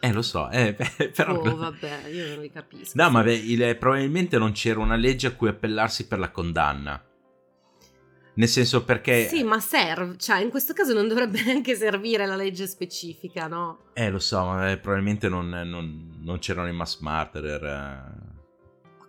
Eh. 0.07 0.11
Eh, 0.11 0.13
lo 0.13 0.23
so, 0.23 0.49
eh, 0.51 0.75
però... 1.15 1.35
Oh, 1.35 1.57
vabbè, 1.57 2.09
io 2.09 2.29
non 2.29 2.41
li 2.41 2.51
capisco. 2.51 2.93
No, 2.95 3.11
ma 3.11 3.23
beh, 3.23 3.35
il, 3.35 3.77
probabilmente 3.77 4.39
non 4.39 4.53
c'era 4.53 4.81
una 4.81 4.97
legge 4.97 5.27
a 5.27 5.33
cui 5.33 5.49
appellarsi 5.49 6.07
per 6.07 6.19
la 6.19 6.31
condanna. 6.31 7.03
Nel 8.35 8.49
senso 8.49 8.85
perché... 8.85 9.27
Sì, 9.27 9.43
ma 9.43 9.59
serve, 9.61 10.17
cioè 10.19 10.41
in 10.43 10.51
questo 10.51 10.75
caso 10.75 10.93
non 10.93 11.09
dovrebbe 11.09 11.43
neanche 11.45 11.75
servire 11.75 12.27
la 12.27 12.37
legge 12.37 12.67
specifica, 12.67 13.47
no? 13.47 13.87
Eh, 13.95 14.11
lo 14.11 14.19
so, 14.19 14.45
ma 14.45 14.71
eh, 14.71 14.77
probabilmente 14.77 15.29
non, 15.29 15.49
non, 15.49 16.19
non, 16.21 16.39
c'erano 16.39 16.69
i 16.69 16.73
mass 16.73 16.99
murderer. 17.01 17.65
Eh 17.65 18.35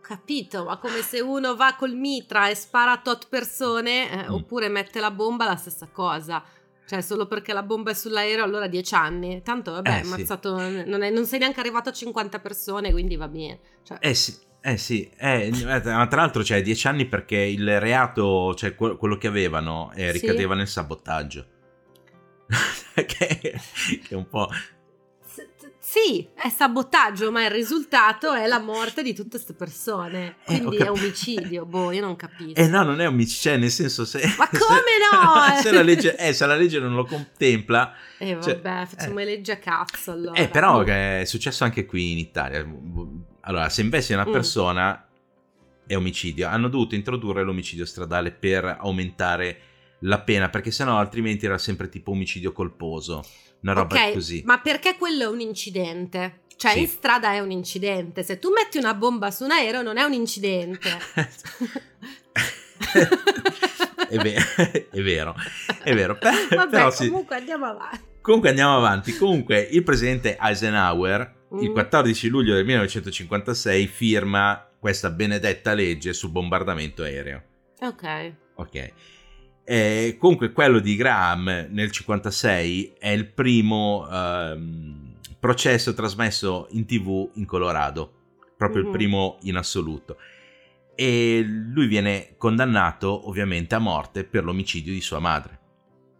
capito, 0.07 0.63
ma 0.63 0.77
come 0.77 1.01
se 1.01 1.19
uno 1.19 1.57
va 1.57 1.75
col 1.77 1.93
mitra 1.93 2.47
e 2.47 2.55
spara 2.55 2.93
a 2.93 2.97
tot 2.97 3.27
persone, 3.27 4.09
eh, 4.09 4.29
mm. 4.29 4.33
oppure 4.33 4.69
mette 4.69 5.01
la 5.01 5.11
bomba, 5.11 5.43
la 5.43 5.57
stessa 5.57 5.89
cosa. 5.91 6.41
Cioè, 6.87 7.01
solo 7.01 7.27
perché 7.27 7.51
la 7.51 7.63
bomba 7.63 7.91
è 7.91 7.93
sull'aereo, 7.93 8.45
allora 8.45 8.67
10 8.67 8.95
anni. 8.95 9.41
Tanto, 9.43 9.73
vabbè, 9.73 9.89
eh, 9.89 9.99
ammazzato, 9.99 10.57
sì. 10.57 10.83
non, 10.85 11.03
è, 11.03 11.09
non, 11.09 11.25
sei 11.25 11.39
neanche 11.39 11.59
arrivato 11.59 11.89
a 11.89 11.91
50 11.91 12.39
persone, 12.39 12.91
quindi 12.91 13.17
va 13.17 13.27
bene. 13.27 13.59
Cioè. 13.83 13.97
Eh 13.99 14.13
sì. 14.13 14.45
Eh 14.59 14.77
sì, 14.77 15.09
eh, 15.17 15.49
ma 15.63 15.79
tra 15.79 16.21
l'altro 16.21 16.43
cioè 16.43 16.61
10 16.61 16.87
anni 16.87 17.05
perché 17.05 17.37
il 17.37 17.79
reato, 17.79 18.53
cioè 18.55 18.75
quello 18.75 19.17
che 19.17 19.27
avevano, 19.27 19.91
eh, 19.95 20.11
ricadeva 20.11 20.53
sì. 20.53 20.57
nel 20.57 20.67
sabotaggio. 20.67 21.45
che, 22.93 23.05
che, 23.05 23.59
è 24.09 24.13
un 24.13 24.27
po'... 24.27 24.49
Sì, 25.89 26.27
è 26.35 26.49
sabotaggio, 26.49 27.31
ma 27.31 27.45
il 27.45 27.49
risultato 27.49 28.33
è 28.33 28.45
la 28.45 28.59
morte 28.59 29.01
di 29.01 29.13
tutte 29.13 29.29
queste 29.29 29.53
persone. 29.53 30.35
Eh, 30.43 30.57
Quindi 30.57 30.75
eh, 30.75 30.85
è 30.87 30.91
omicidio. 30.91 31.65
boh, 31.65 31.93
io 31.93 32.01
non 32.01 32.17
capisco. 32.17 32.59
Eh 32.59 32.67
no, 32.67 32.83
non 32.83 32.99
è 32.99 33.07
omicidio, 33.07 33.51
cioè 33.51 33.57
nel 33.57 33.71
senso 33.71 34.03
se... 34.03 34.19
Ma 34.37 34.49
come 34.49 34.81
no? 35.09 35.55
se, 35.63 35.71
la 35.71 35.81
legge, 35.83 36.17
eh, 36.17 36.33
se 36.33 36.45
la 36.45 36.57
legge 36.57 36.79
non 36.79 36.93
lo 36.93 37.05
contempla... 37.05 37.93
Eh 38.17 38.37
cioè, 38.41 38.59
vabbè, 38.59 38.85
cioè, 38.85 38.97
facciamo 38.97 39.19
eh, 39.19 39.23
legge 39.23 39.53
a 39.53 39.57
cazzo 39.59 40.11
allora. 40.11 40.37
Eh 40.37 40.49
però 40.49 40.83
è 40.83 41.23
successo 41.23 41.63
anche 41.63 41.85
qui 41.85 42.11
in 42.11 42.17
Italia. 42.17 42.67
Allora, 43.41 43.69
se 43.69 43.79
investi 43.79 44.11
una 44.11 44.27
mm. 44.27 44.31
persona 44.33 44.91
mm. 44.91 45.87
è 45.87 45.95
omicidio. 45.95 46.49
Hanno 46.49 46.67
dovuto 46.67 46.95
introdurre 46.95 47.43
l'omicidio 47.43 47.85
stradale 47.85 48.31
per 48.31 48.75
aumentare 48.77 49.59
la 49.99 50.19
pena, 50.19 50.49
perché 50.49 50.69
sennò 50.69 50.97
altrimenti 50.97 51.45
era 51.45 51.57
sempre 51.57 51.87
tipo 51.87 52.11
omicidio 52.11 52.51
colposo 52.51 53.23
una 53.61 53.73
roba 53.73 53.95
okay, 53.95 54.13
così. 54.13 54.41
Ma 54.45 54.59
perché 54.59 54.95
quello 54.97 55.23
è 55.23 55.27
un 55.27 55.39
incidente? 55.39 56.41
Cioè, 56.57 56.71
sì. 56.71 56.79
in 56.81 56.87
strada 56.87 57.33
è 57.33 57.39
un 57.39 57.51
incidente. 57.51 58.23
Se 58.23 58.39
tu 58.39 58.49
metti 58.51 58.77
una 58.77 58.93
bomba 58.95 59.29
su 59.29 59.43
un 59.43 59.51
aereo, 59.51 59.83
non 59.83 59.97
è 59.97 60.03
un 60.03 60.13
incidente. 60.13 60.89
è, 64.09 64.17
vero, 64.17 64.43
è 64.91 65.01
vero, 65.01 65.35
è 65.83 65.93
vero. 65.93 66.17
Vabbè, 66.19 66.69
Però 66.69 66.91
comunque 66.91 67.35
sì. 67.35 67.41
andiamo 67.41 67.65
avanti. 67.65 68.05
Comunque 68.21 68.49
andiamo 68.49 68.75
avanti. 68.75 69.15
Comunque 69.15 69.59
il 69.59 69.83
presidente 69.83 70.37
Eisenhower, 70.39 71.35
mm. 71.53 71.59
il 71.59 71.71
14 71.71 72.27
luglio 72.27 72.55
del 72.55 72.65
1956, 72.65 73.87
firma 73.87 74.67
questa 74.79 75.11
benedetta 75.11 75.73
legge 75.73 76.13
sul 76.13 76.31
bombardamento 76.31 77.03
aereo. 77.03 77.43
Ok. 77.81 78.33
Ok. 78.55 78.93
Eh, 79.69 80.15
comunque 80.17 80.53
quello 80.53 80.79
di 80.79 80.95
Graham 80.95 81.67
nel 81.71 81.91
56 81.91 82.93
è 82.97 83.09
il 83.09 83.27
primo 83.27 84.07
ehm, 84.09 85.15
processo 85.37 85.93
trasmesso 85.93 86.67
in 86.69 86.85
tv 86.85 87.31
in 87.33 87.45
Colorado, 87.45 88.13
proprio 88.55 88.83
mm-hmm. 88.83 88.91
il 88.91 88.97
primo 88.97 89.37
in 89.41 89.57
assoluto. 89.57 90.19
E 90.95 91.43
lui 91.45 91.87
viene 91.87 92.35
condannato 92.37 93.27
ovviamente 93.27 93.75
a 93.75 93.79
morte 93.79 94.23
per 94.23 94.45
l'omicidio 94.45 94.93
di 94.93 95.01
sua 95.01 95.19
madre. 95.19 95.59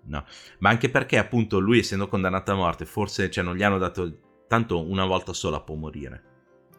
No. 0.08 0.26
Ma 0.60 0.68
anche 0.68 0.90
perché 0.90 1.18
appunto 1.18 1.60
lui 1.60 1.80
essendo 1.80 2.10
condannato 2.10 2.52
a 2.52 2.56
morte 2.56 2.84
forse 2.84 3.32
cioè, 3.32 3.46
non 3.46 3.56
gli 3.56 3.64
hanno 3.64 3.78
dato 3.78 4.44
tanto 4.50 4.86
una 4.86 5.06
volta 5.06 5.32
sola 5.32 5.62
può 5.62 5.76
morire. 5.76 6.24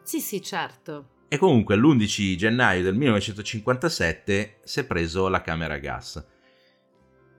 Sì, 0.03 0.19
sì, 0.19 0.39
certo. 0.39 1.23
E 1.29 1.37
comunque 1.39 1.75
l'11 1.75 2.35
gennaio 2.35 2.83
del 2.83 2.93
1957 2.93 4.59
si 4.63 4.79
è 4.81 4.83
preso 4.85 5.27
la 5.29 5.41
camera 5.41 5.73
a 5.73 5.79
gas 5.79 6.37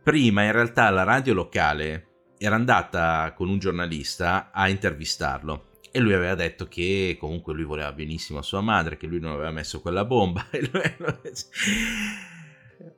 prima 0.03 0.45
in 0.45 0.53
realtà 0.53 0.91
la 0.91 1.03
radio 1.03 1.35
locale 1.35 2.07
era 2.39 2.55
andata 2.55 3.33
con 3.37 3.49
un 3.49 3.59
giornalista 3.59 4.51
a 4.53 4.69
intervistarlo 4.69 5.69
e 5.93 5.99
lui 5.99 6.15
aveva 6.15 6.35
detto 6.35 6.69
che 6.69 7.17
comunque 7.19 7.53
lui 7.53 7.65
voleva 7.65 7.93
benissimo 7.93 8.39
a 8.39 8.43
sua 8.43 8.61
madre, 8.61 8.97
che 8.97 9.07
lui 9.07 9.19
non 9.21 9.33
aveva 9.33 9.51
messo 9.51 9.81
quella 9.81 10.05
bomba. 10.05 10.47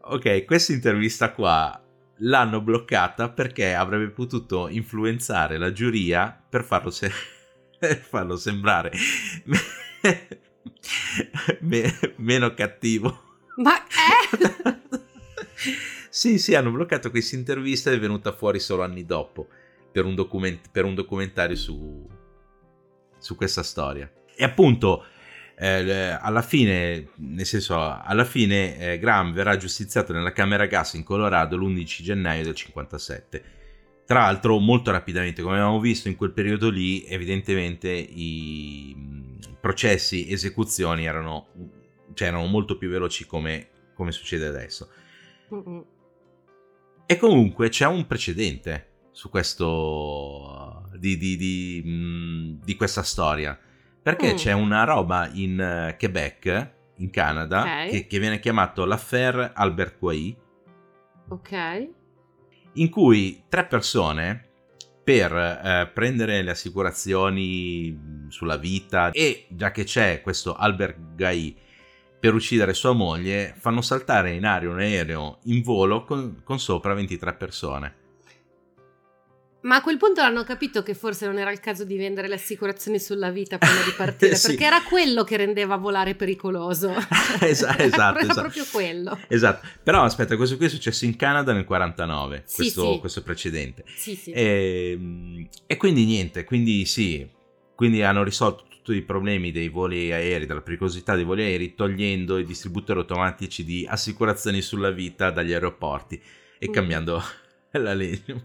ok, 0.01 0.45
questa 0.45 0.73
intervista 0.73 1.33
qua 1.33 1.83
l'hanno 2.19 2.61
bloccata 2.61 3.31
perché 3.31 3.75
avrebbe 3.75 4.11
potuto 4.11 4.69
influenzare 4.69 5.59
la 5.59 5.73
giuria 5.73 6.41
per 6.49 6.65
farlo, 6.65 6.91
se- 6.91 7.11
farlo 8.09 8.37
sembrare 8.37 8.93
me- 11.61 12.15
meno 12.17 12.55
cattivo. 12.55 13.23
Ma 13.57 13.83
eh? 13.85 14.81
sì, 16.15 16.39
sì, 16.39 16.55
hanno 16.55 16.71
bloccato 16.71 17.09
questa 17.09 17.37
intervista 17.37 17.89
ed 17.89 17.97
è 17.97 17.99
venuta 17.99 18.33
fuori 18.33 18.61
solo 18.61 18.83
anni 18.83 19.07
dopo 19.07 19.49
per 19.91 20.05
un, 20.05 20.15
document- 20.15 20.69
per 20.71 20.85
un 20.85 20.95
documentario 20.95 21.57
su, 21.57 22.07
su 23.17 23.35
questa 23.35 23.63
storia. 23.63 24.13
E 24.37 24.45
appunto, 24.45 25.07
eh, 25.57 26.19
alla 26.21 26.43
fine, 26.43 27.13
nel 27.17 27.47
senso, 27.47 27.81
alla 27.81 28.27
fine 28.27 28.77
eh, 28.77 28.99
Graham 28.99 29.33
verrà 29.33 29.57
giustiziato 29.57 30.13
nella 30.13 30.33
camera 30.33 30.67
gas 30.67 30.93
in 30.93 31.03
Colorado 31.03 31.57
l'11 31.57 32.03
gennaio 32.03 32.45
del 32.45 32.57
57. 32.57 33.45
Tra 34.05 34.21
l'altro, 34.21 34.59
molto 34.59 34.91
rapidamente, 34.91 35.41
come 35.41 35.55
abbiamo 35.55 35.81
visto 35.81 36.09
in 36.09 36.17
quel 36.17 36.33
periodo 36.33 36.69
lì, 36.69 37.07
evidentemente 37.07 37.89
i 37.89 38.95
processi, 39.59 40.31
esecuzioni 40.31 41.07
erano, 41.07 41.47
cioè, 42.13 42.29
erano 42.29 42.45
molto 42.45 42.77
più 42.77 42.91
veloci 42.91 43.25
come, 43.25 43.69
come 43.95 44.13
succede 44.13 44.45
adesso. 44.45 44.91
E 47.07 47.17
comunque 47.17 47.69
c'è 47.69 47.87
un 47.87 48.07
precedente 48.07 48.89
su 49.13 49.29
questo 49.29 50.89
di, 50.97 51.17
di, 51.19 51.37
di, 51.37 51.83
mh, 51.85 52.65
di 52.65 52.75
questa 52.77 53.03
storia 53.03 53.59
perché 54.03 54.33
Mm. 54.33 54.37
c'è 54.37 54.53
una 54.53 54.85
roba 54.85 55.29
in 55.35 55.61
eh, 55.61 55.97
Quebec 55.99 56.71
in 56.97 57.11
Canada 57.11 57.61
Ok. 57.63 57.91
che, 57.91 58.07
che 58.07 58.19
viene 58.19 58.41
chiamato 58.41 58.85
l'affaire 58.85 59.53
Albert 59.55 59.99
Quay 59.99 60.37
Ok. 61.29 61.89
in 62.75 62.89
cui 62.91 63.45
tre 63.49 63.67
persone 63.67 64.49
per 65.05 65.33
eh, 65.35 65.91
prendere 65.93 66.43
le 66.43 66.51
assicurazioni 66.53 67.91
mh, 67.91 68.29
sulla 68.29 68.57
vita 68.57 69.11
e 69.11 69.47
già 69.51 69.71
che 69.71 69.85
c'è 69.85 70.21
questo 70.23 70.55
Albert 70.55 70.97
Guy 71.17 71.57
per 72.23 72.35
uccidere 72.35 72.73
sua 72.73 72.93
moglie 72.93 73.53
fanno 73.59 73.81
saltare 73.81 74.31
in 74.31 74.45
aria 74.45 74.71
un 74.71 74.79
aereo 74.79 75.41
in 75.47 75.61
volo 75.61 76.05
con, 76.05 76.43
con 76.45 76.61
sopra 76.61 76.95
23 76.95 77.35
persone 77.35 77.95
Ma 79.63 79.75
a 79.75 79.83
quel 79.83 79.97
punto 79.97 80.21
hanno 80.21 80.45
capito 80.45 80.85
che 80.85 80.95
forse 80.95 81.27
non 81.27 81.39
era 81.39 81.51
il 81.51 81.59
caso 81.59 81.83
di 81.85 81.97
vendere 81.97 82.29
le 82.29 82.37
assicurazioni 82.37 83.01
sulla 83.01 83.31
vita 83.33 83.59
prima 83.59 83.83
di 83.85 83.91
partire, 83.97 84.35
Sì. 84.39 84.51
perché 84.51 84.65
era 84.65 84.83
quello 84.83 85.25
che 85.25 85.37
rendeva 85.37 85.75
volare 85.77 86.15
pericoloso. 86.15 86.95
Esa- 87.41 87.75
Era 87.77 87.85
esatto, 87.87 88.19
proprio 88.19 88.63
esatto. 88.63 88.69
quello. 88.71 89.19
Esatto, 89.27 89.67
però 89.83 90.03
aspetta, 90.05 90.37
questo 90.37 90.57
qui 90.57 90.67
è 90.67 90.69
successo 90.69 91.05
in 91.05 91.17
Canada 91.17 91.53
nel 91.53 91.65
49, 91.65 92.43
Sì, 92.47 92.55
questo, 92.55 92.93
sì. 92.93 92.99
questo 93.01 93.23
precedente. 93.25 93.83
Sì, 93.97 94.15
sì. 94.15 94.31
E, 94.31 95.49
e 95.67 95.77
quindi 95.77 96.05
niente, 96.05 96.45
quindi 96.45 96.85
sì, 96.87 97.29
quindi 97.75 98.05
hanno 98.05 98.23
risolto 98.23 98.67
tutti 98.83 98.99
i 98.99 99.03
problemi 99.03 99.51
dei 99.53 99.69
voli 99.69 100.13
aerei, 100.13 100.47
della 100.47 100.61
pericolosità 100.61 101.15
dei 101.15 101.25
voli 101.25 101.43
aerei, 101.43 101.75
togliendo 101.75 102.39
i 102.39 102.45
distributori 102.45 102.99
automatici 102.99 103.65
di 103.65 103.87
assicurazioni 103.89 104.61
sulla 104.61 104.91
vita 104.91 105.31
dagli 105.31 105.53
aeroporti 105.53 106.21
e 106.59 106.69
Mm. 106.69 106.73
cambiando 106.73 107.23
la 107.73 107.95
legge. 107.95 108.43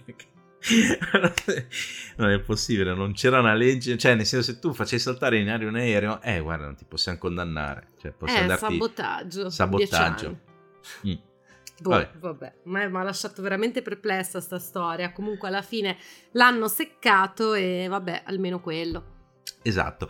non 2.18 2.30
è 2.30 2.40
possibile, 2.40 2.94
non 2.94 3.14
c'era 3.14 3.40
una 3.40 3.54
legge, 3.54 3.98
cioè 3.98 4.16
nel 4.16 4.26
senso 4.26 4.52
se 4.54 4.60
tu 4.60 4.74
facessi 4.74 5.04
saltare 5.04 5.40
in 5.40 5.50
aria 5.50 5.68
un 5.68 5.76
aereo, 5.76 6.22
eh 6.22 6.40
guarda, 6.40 6.66
non 6.66 6.76
ti 6.76 6.86
possiamo 6.88 7.18
condannare, 7.18 7.90
cioè 8.02 8.12
possiamo 8.12 8.44
Eh, 8.44 8.48
darti 8.48 8.64
sabotaggio. 8.66 9.50
sabotaggio. 9.50 10.40
Mm. 11.08 11.14
Boh, 11.80 11.90
Vabbè. 11.92 12.10
vabbè, 12.18 12.54
ma 12.64 12.88
mi 12.88 12.98
ha 12.98 13.04
lasciato 13.04 13.42
veramente 13.44 13.84
perplessa 13.84 14.42
sta 14.42 14.58
storia. 14.58 15.12
Comunque 15.12 15.48
alla 15.48 15.62
fine 15.62 15.96
l'hanno 16.32 16.68
seccato 16.68 17.54
e 17.54 17.86
vabbè, 17.88 18.24
almeno 18.26 18.60
quello. 18.60 19.16
Esatto. 19.68 20.10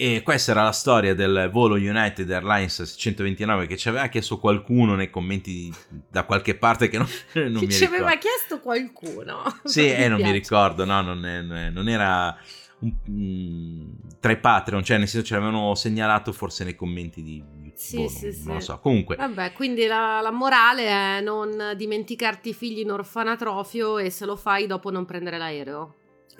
E 0.00 0.22
questa 0.22 0.52
era 0.52 0.62
la 0.62 0.70
storia 0.72 1.12
del 1.14 1.48
volo 1.52 1.74
United 1.74 2.30
Airlines 2.30 2.82
629 2.82 3.66
che 3.66 3.76
ci 3.76 3.88
aveva 3.88 4.06
chiesto 4.06 4.38
qualcuno 4.38 4.94
nei 4.94 5.10
commenti 5.10 5.72
da 6.08 6.22
qualche 6.24 6.54
parte 6.54 6.88
che 6.88 6.98
non, 6.98 7.08
non 7.50 7.60
Che 7.66 7.68
ci 7.72 7.84
aveva 7.84 8.10
ricordo. 8.10 8.18
chiesto 8.20 8.60
qualcuno. 8.60 9.42
Sì, 9.64 9.90
eh, 9.90 10.06
non 10.08 10.20
mi 10.20 10.30
ricordo, 10.30 10.84
no, 10.84 11.00
non, 11.00 11.26
è- 11.26 11.70
non 11.70 11.88
era 11.88 12.36
un- 12.80 12.94
mm, 13.10 13.90
tra 14.20 14.30
i 14.30 14.36
Patreon, 14.38 14.84
cioè 14.84 14.98
nel 14.98 15.08
senso 15.08 15.26
ce 15.26 15.34
l'avevano 15.34 15.74
segnalato 15.74 16.32
forse 16.32 16.62
nei 16.62 16.76
commenti 16.76 17.20
di 17.24 17.42
Sì, 17.74 17.96
boh, 17.96 18.08
sì, 18.08 18.24
non, 18.26 18.32
sì. 18.34 18.42
non 18.46 18.54
lo 18.54 18.60
so. 18.60 18.78
Comunque, 18.78 19.16
Vabbè, 19.16 19.52
quindi 19.52 19.84
la, 19.86 20.20
la 20.22 20.30
morale 20.30 20.86
è 20.86 21.20
non 21.22 21.72
dimenticarti 21.76 22.50
i 22.50 22.54
figli 22.54 22.78
in 22.80 22.92
orfanatrofio 22.92 23.98
e 23.98 24.10
se 24.10 24.26
lo 24.26 24.36
fai 24.36 24.68
dopo 24.68 24.92
non 24.92 25.04
prendere 25.04 25.38
l'aereo. 25.38 25.94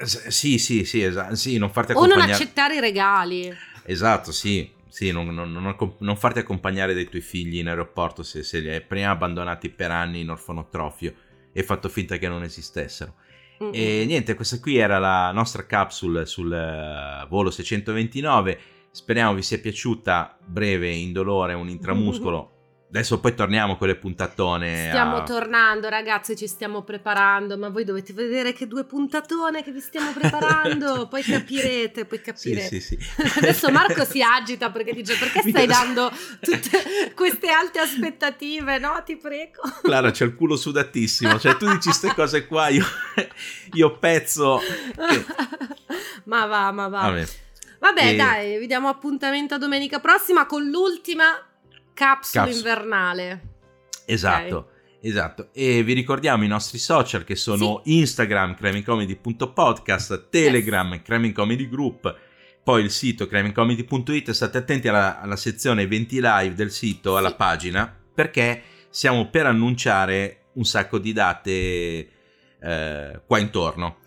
Sì, 0.04 0.58
sì, 0.58 0.84
sì, 0.84 1.02
esatto, 1.02 1.34
sì, 1.34 1.58
non 1.58 1.70
farti 1.70 1.92
O 1.92 2.06
non 2.06 2.20
accompagnare. 2.20 2.32
accettare 2.32 2.76
i 2.76 2.80
regali. 2.80 3.52
Esatto, 3.84 4.32
sì, 4.32 4.70
sì, 4.88 5.11
non, 5.11 5.28
non- 5.34 5.50
non 5.52 5.74
non 5.98 6.16
farti 6.16 6.38
accompagnare 6.40 6.94
dai 6.94 7.08
tuoi 7.08 7.22
figli 7.22 7.58
in 7.58 7.68
aeroporto 7.68 8.22
se, 8.22 8.42
se 8.42 8.61
li 8.61 8.68
hai 8.70 8.82
prima 8.82 9.11
abbandonati 9.11 9.70
per 9.70 9.90
anni 9.90 10.20
in 10.20 10.30
orfanotrofio 10.30 11.14
e 11.52 11.62
fatto 11.62 11.88
finta 11.88 12.16
che 12.18 12.28
non 12.28 12.42
esistessero. 12.42 13.14
Mm-mm. 13.62 13.72
E 13.74 14.04
niente, 14.06 14.34
questa 14.34 14.61
qui 14.61 14.76
era 14.76 14.98
la 14.98 15.32
nostra 15.32 15.66
capsule 15.66 16.26
sul 16.26 16.52
eh, 16.52 17.26
volo 17.28 17.50
629. 17.50 18.58
Speriamo 18.90 19.34
vi 19.34 19.42
sia 19.42 19.58
piaciuta, 19.58 20.38
breve, 20.44 20.90
indolore, 20.90 21.54
un 21.54 21.68
intramuscolo. 21.68 22.57
Adesso 22.90 23.20
poi 23.20 23.35
torniamo 23.35 23.77
con 23.77 23.87
le 23.87 23.96
puntatone. 23.96 24.87
Stiamo 24.88 25.16
a- 25.16 25.22
tornando, 25.22 25.90
ragazzi, 25.90 26.35
ci 26.35 26.46
stiamo 26.46 26.83
preparando, 26.83 27.59
ma 27.59 27.68
voi 27.68 27.85
dovete 27.85 28.14
vedere 28.14 28.55
che 28.55 28.66
due 28.66 28.85
puntatone 28.85 29.62
che 29.62 29.72
vi 29.72 29.81
stiamo 29.81 30.11
preparando, 30.12 31.07
poi 31.11 31.22
capirete, 31.22 32.07
poi 32.07 32.16
Sì, 32.16 32.24
capirete. 32.24 32.81
sì, 32.81 32.81
sì. 32.81 32.98
Adesso 33.40 33.70
Marco 33.70 34.05
si 34.07 34.22
agita 34.22 34.70
perché 34.70 34.94
dice 34.94 35.18
perché 35.18 35.46
stai 35.46 35.66
dando 35.66 36.11
tutte 36.40 37.12
queste 37.14 37.51
alte 37.51 37.79
aspettative, 37.79 38.79
no? 38.79 39.03
Ti 39.05 39.16
prego. 39.18 39.61
Clara, 39.83 40.11
c'è 40.11 40.24
il 40.24 40.35
culo 40.35 40.57
sudatissimo. 40.57 41.38
Cioè, 41.38 41.57
tu 41.59 41.66
dici 41.66 41.88
queste 41.90 42.14
cose 42.14 42.46
qua, 42.46 42.68
io, 42.68 42.87
io 43.74 43.98
pezzo. 43.98 44.61
ma 46.24 46.46
va, 46.46 46.72
ma 46.72 46.88
va. 46.88 47.01
Vabbè. 47.03 47.27
Vabbè, 47.81 48.07
E- 48.12 48.16
dai, 48.16 48.59
vi 48.59 48.66
diamo 48.66 48.88
appuntamento 48.88 49.55
a 49.55 49.59
domenica 49.59 50.01
prossima 50.01 50.46
con 50.46 50.64
l'ultima 50.68 51.27
capsula 51.98 52.44
Capsula. 52.44 52.48
invernale. 52.70 53.42
Esatto, 54.06 54.70
esatto. 55.00 55.48
E 55.52 55.82
vi 55.82 55.92
ricordiamo 55.94 56.44
i 56.44 56.46
nostri 56.48 56.78
social 56.78 57.24
che 57.24 57.34
sono 57.34 57.82
Instagram, 57.84 58.54
crammingcomedy.podcast, 58.54 60.28
Telegram, 60.30 61.02
Cramming 61.02 61.34
Comedy 61.34 61.68
Group, 61.68 62.14
poi 62.62 62.82
il 62.84 62.90
sito 62.90 63.26
crammingcomedy.it. 63.26 64.30
State 64.30 64.58
attenti 64.58 64.88
alla, 64.88 65.20
alla 65.20 65.37
sezione 65.37 65.82
eventi 65.82 66.20
live 66.22 66.54
del 66.54 66.70
sito, 66.70 67.16
alla 67.16 67.30
Sì. 67.30 67.34
pagina, 67.37 67.96
perché 68.14 68.62
stiamo 68.90 69.28
per 69.28 69.46
annunciare 69.46 70.44
un 70.54 70.64
sacco 70.64 70.98
di 70.98 71.12
date 71.12 72.08
eh, 72.61 73.20
qua 73.26 73.38
intorno. 73.38 73.98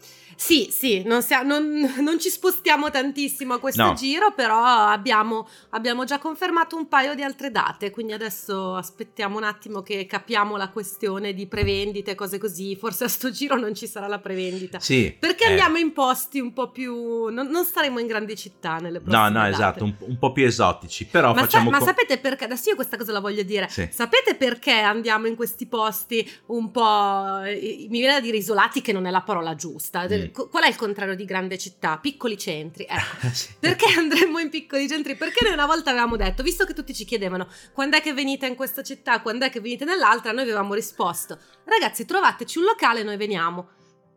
Sì, 0.43 0.69
sì, 0.71 1.03
non, 1.05 1.21
sia- 1.21 1.43
non- 1.43 1.93
non 2.01 2.19
ci 2.19 2.29
spostiamo 2.29 2.89
tantissimo 2.89 3.53
a 3.53 3.59
questo 3.59 3.83
No. 3.83 3.93
giro, 3.93 4.33
però 4.33 4.63
abbiamo, 4.65 5.47
abbiamo 5.69 6.03
già 6.03 6.17
confermato 6.17 6.75
un 6.75 6.87
paio 6.87 7.13
di 7.13 7.21
altre 7.21 7.51
date, 7.51 7.91
quindi 7.91 8.13
adesso 8.13 8.73
aspettiamo 8.75 9.37
un 9.37 9.43
attimo 9.43 9.83
che 9.83 10.07
capiamo 10.07 10.57
la 10.57 10.69
questione 10.69 11.33
di 11.35 11.45
prevendite, 11.45 12.15
cose 12.15 12.39
così, 12.39 12.75
forse 12.75 13.03
a 13.03 13.07
sto 13.07 13.29
giro 13.29 13.55
non 13.55 13.75
ci 13.75 13.85
sarà 13.85 14.07
la 14.07 14.17
prevendita. 14.17 14.79
Sì. 14.79 15.15
Perché 15.17 15.43
eh, 15.43 15.49
andiamo 15.49 15.77
in 15.77 15.93
posti 15.93 16.39
un 16.39 16.53
po' 16.53 16.71
più... 16.71 17.27
non, 17.27 17.45
non 17.47 17.63
staremo 17.63 17.99
in 17.99 18.07
grandi 18.07 18.35
città 18.35 18.77
nelle 18.77 18.97
No, 18.97 19.03
prossime 19.03 19.29
no, 19.29 19.33
date. 19.41 19.49
esatto, 19.51 19.83
un, 19.83 19.93
un 19.99 20.17
po' 20.17 20.31
più 20.31 20.43
esotici, 20.47 21.05
però 21.05 21.33
Ma, 21.33 21.35
sa- 21.35 21.41
facciamo... 21.45 21.69
ma 21.69 21.77
co- 21.77 21.85
sapete 21.85 22.17
perché? 22.17 22.45
Adesso 22.45 22.69
io 22.69 22.75
questa 22.75 22.97
cosa 22.97 23.11
la 23.11 23.19
voglio 23.19 23.43
dire. 23.43 23.67
Sì. 23.69 23.87
Sapete 23.91 24.33
perché 24.33 24.71
andiamo 24.73 25.27
in 25.27 25.35
questi 25.35 25.67
posti 25.67 26.27
un 26.47 26.71
po'. 26.71 27.41
eh, 27.43 27.85
Mi 27.91 27.99
viene 27.99 28.13
da 28.13 28.19
dire 28.19 28.37
isolati, 28.37 28.81
che 28.81 28.91
non 28.91 29.05
è 29.05 29.11
la 29.11 29.21
parola 29.21 29.53
giusta. 29.53 30.05
Mm. 30.05 30.29
Qual 30.31 30.63
è 30.63 30.67
il 30.67 30.75
contrario 30.75 31.15
di 31.15 31.25
grande 31.25 31.57
città? 31.57 31.97
Piccoli 31.97 32.37
centri. 32.37 32.85
Ecco. 32.87 33.29
Sì. 33.41 33.49
Perché 33.59 33.85
andremmo 33.97 34.39
in 34.39 34.49
piccoli 34.49 34.87
centri? 34.87 35.15
Perché 35.15 35.43
noi 35.43 35.53
una 35.53 35.65
volta 35.65 35.89
avevamo 35.91 36.15
detto, 36.15 36.43
visto 36.43 36.65
che 36.65 36.73
tutti 36.73 36.93
ci 36.93 37.05
chiedevano 37.05 37.47
quando 37.73 37.97
è 37.97 38.01
che 38.01 38.13
venite 38.13 38.45
in 38.45 38.55
questa 38.55 38.83
città, 38.83 39.21
quando 39.21 39.45
è 39.45 39.49
che 39.49 39.61
venite 39.61 39.85
nell'altra, 39.85 40.31
noi 40.31 40.43
avevamo 40.43 40.73
risposto, 40.73 41.39
ragazzi 41.65 42.05
trovateci 42.05 42.57
un 42.57 42.65
locale 42.65 42.99
e 42.99 43.03
noi 43.03 43.17
veniamo. 43.17 43.69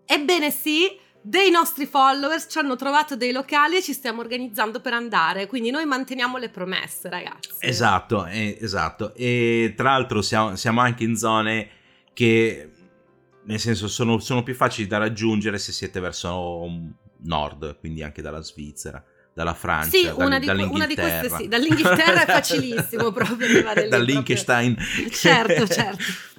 Ebbene 0.05 0.51
sì, 0.51 0.99
dei 1.27 1.51
nostri 1.51 1.87
followers 1.87 2.49
ci 2.51 2.59
hanno 2.59 2.77
trovato 2.77 3.17
dei 3.17 3.33
locali 3.33 3.77
e 3.77 3.83
ci 3.83 3.95
stiamo 3.95 4.21
organizzando 4.21 4.81
per 4.81 4.93
andare, 4.93 5.47
quindi 5.47 5.71
noi 5.71 5.87
manteniamo 5.87 6.37
le 6.37 6.51
promesse, 6.51 7.09
ragazzi. 7.09 7.49
Esatto, 7.61 8.27
eh, 8.27 8.59
esatto. 8.61 9.15
E 9.15 9.73
tra 9.75 9.93
l'altro 9.93 10.21
siamo, 10.21 10.55
siamo 10.57 10.83
anche 10.83 11.03
in 11.05 11.17
zone 11.17 11.69
che, 12.13 12.74
nel 13.45 13.61
senso, 13.61 13.89
sono, 13.89 14.19
sono 14.19 14.43
più 14.43 14.55
facili 14.55 14.87
da 14.87 14.99
raggiungere 14.99 15.59
se 15.59 15.73
siete 15.73 16.01
verso 16.01 16.67
nord, 17.19 17.79
quindi 17.79 18.03
anche 18.03 18.23
dalla 18.23 18.43
Svizzera, 18.43 19.03
dalla 19.33 19.55
Francia, 19.55 19.91
Sì, 19.91 20.13
una 20.17 20.39
di, 20.39 20.47
dall'Inghilterra. 20.47 21.19
queste 21.19 21.37
sì, 21.37 21.49
dall'Inghilterra 21.49 22.23
è 22.23 22.27
facilissimo 22.27 23.11
proprio 23.13 23.47
arrivare 23.47 23.83
lì 23.83 23.89
proprio. 23.89 25.11
Certo, 25.11 25.67
certo. 25.67 26.05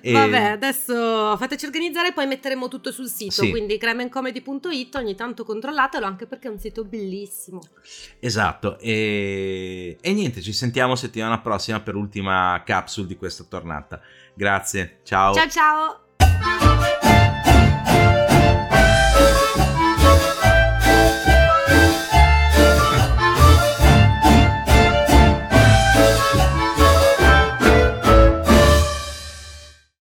E... 0.00 0.12
Vabbè, 0.12 0.42
adesso 0.44 1.36
fateci 1.36 1.66
organizzare, 1.66 2.12
poi 2.12 2.26
metteremo 2.26 2.66
tutto 2.68 2.90
sul 2.90 3.08
sito. 3.08 3.42
Sì. 3.42 3.50
Quindi 3.50 3.76
cremencomedy.it, 3.76 4.94
ogni 4.96 5.14
tanto 5.14 5.44
controllatelo 5.44 6.06
anche 6.06 6.26
perché 6.26 6.48
è 6.48 6.50
un 6.50 6.58
sito 6.58 6.82
bellissimo. 6.84 7.60
Esatto. 8.18 8.78
E, 8.78 9.98
e 10.00 10.12
niente, 10.12 10.40
ci 10.40 10.52
sentiamo 10.52 10.96
settimana 10.96 11.40
prossima 11.40 11.80
per 11.80 11.94
l'ultima 11.94 12.62
capsule 12.64 13.06
di 13.06 13.16
questa 13.16 13.44
tornata. 13.44 14.00
Grazie, 14.34 15.00
ciao. 15.04 15.34
Ciao 15.34 15.48
ciao. 15.48 16.09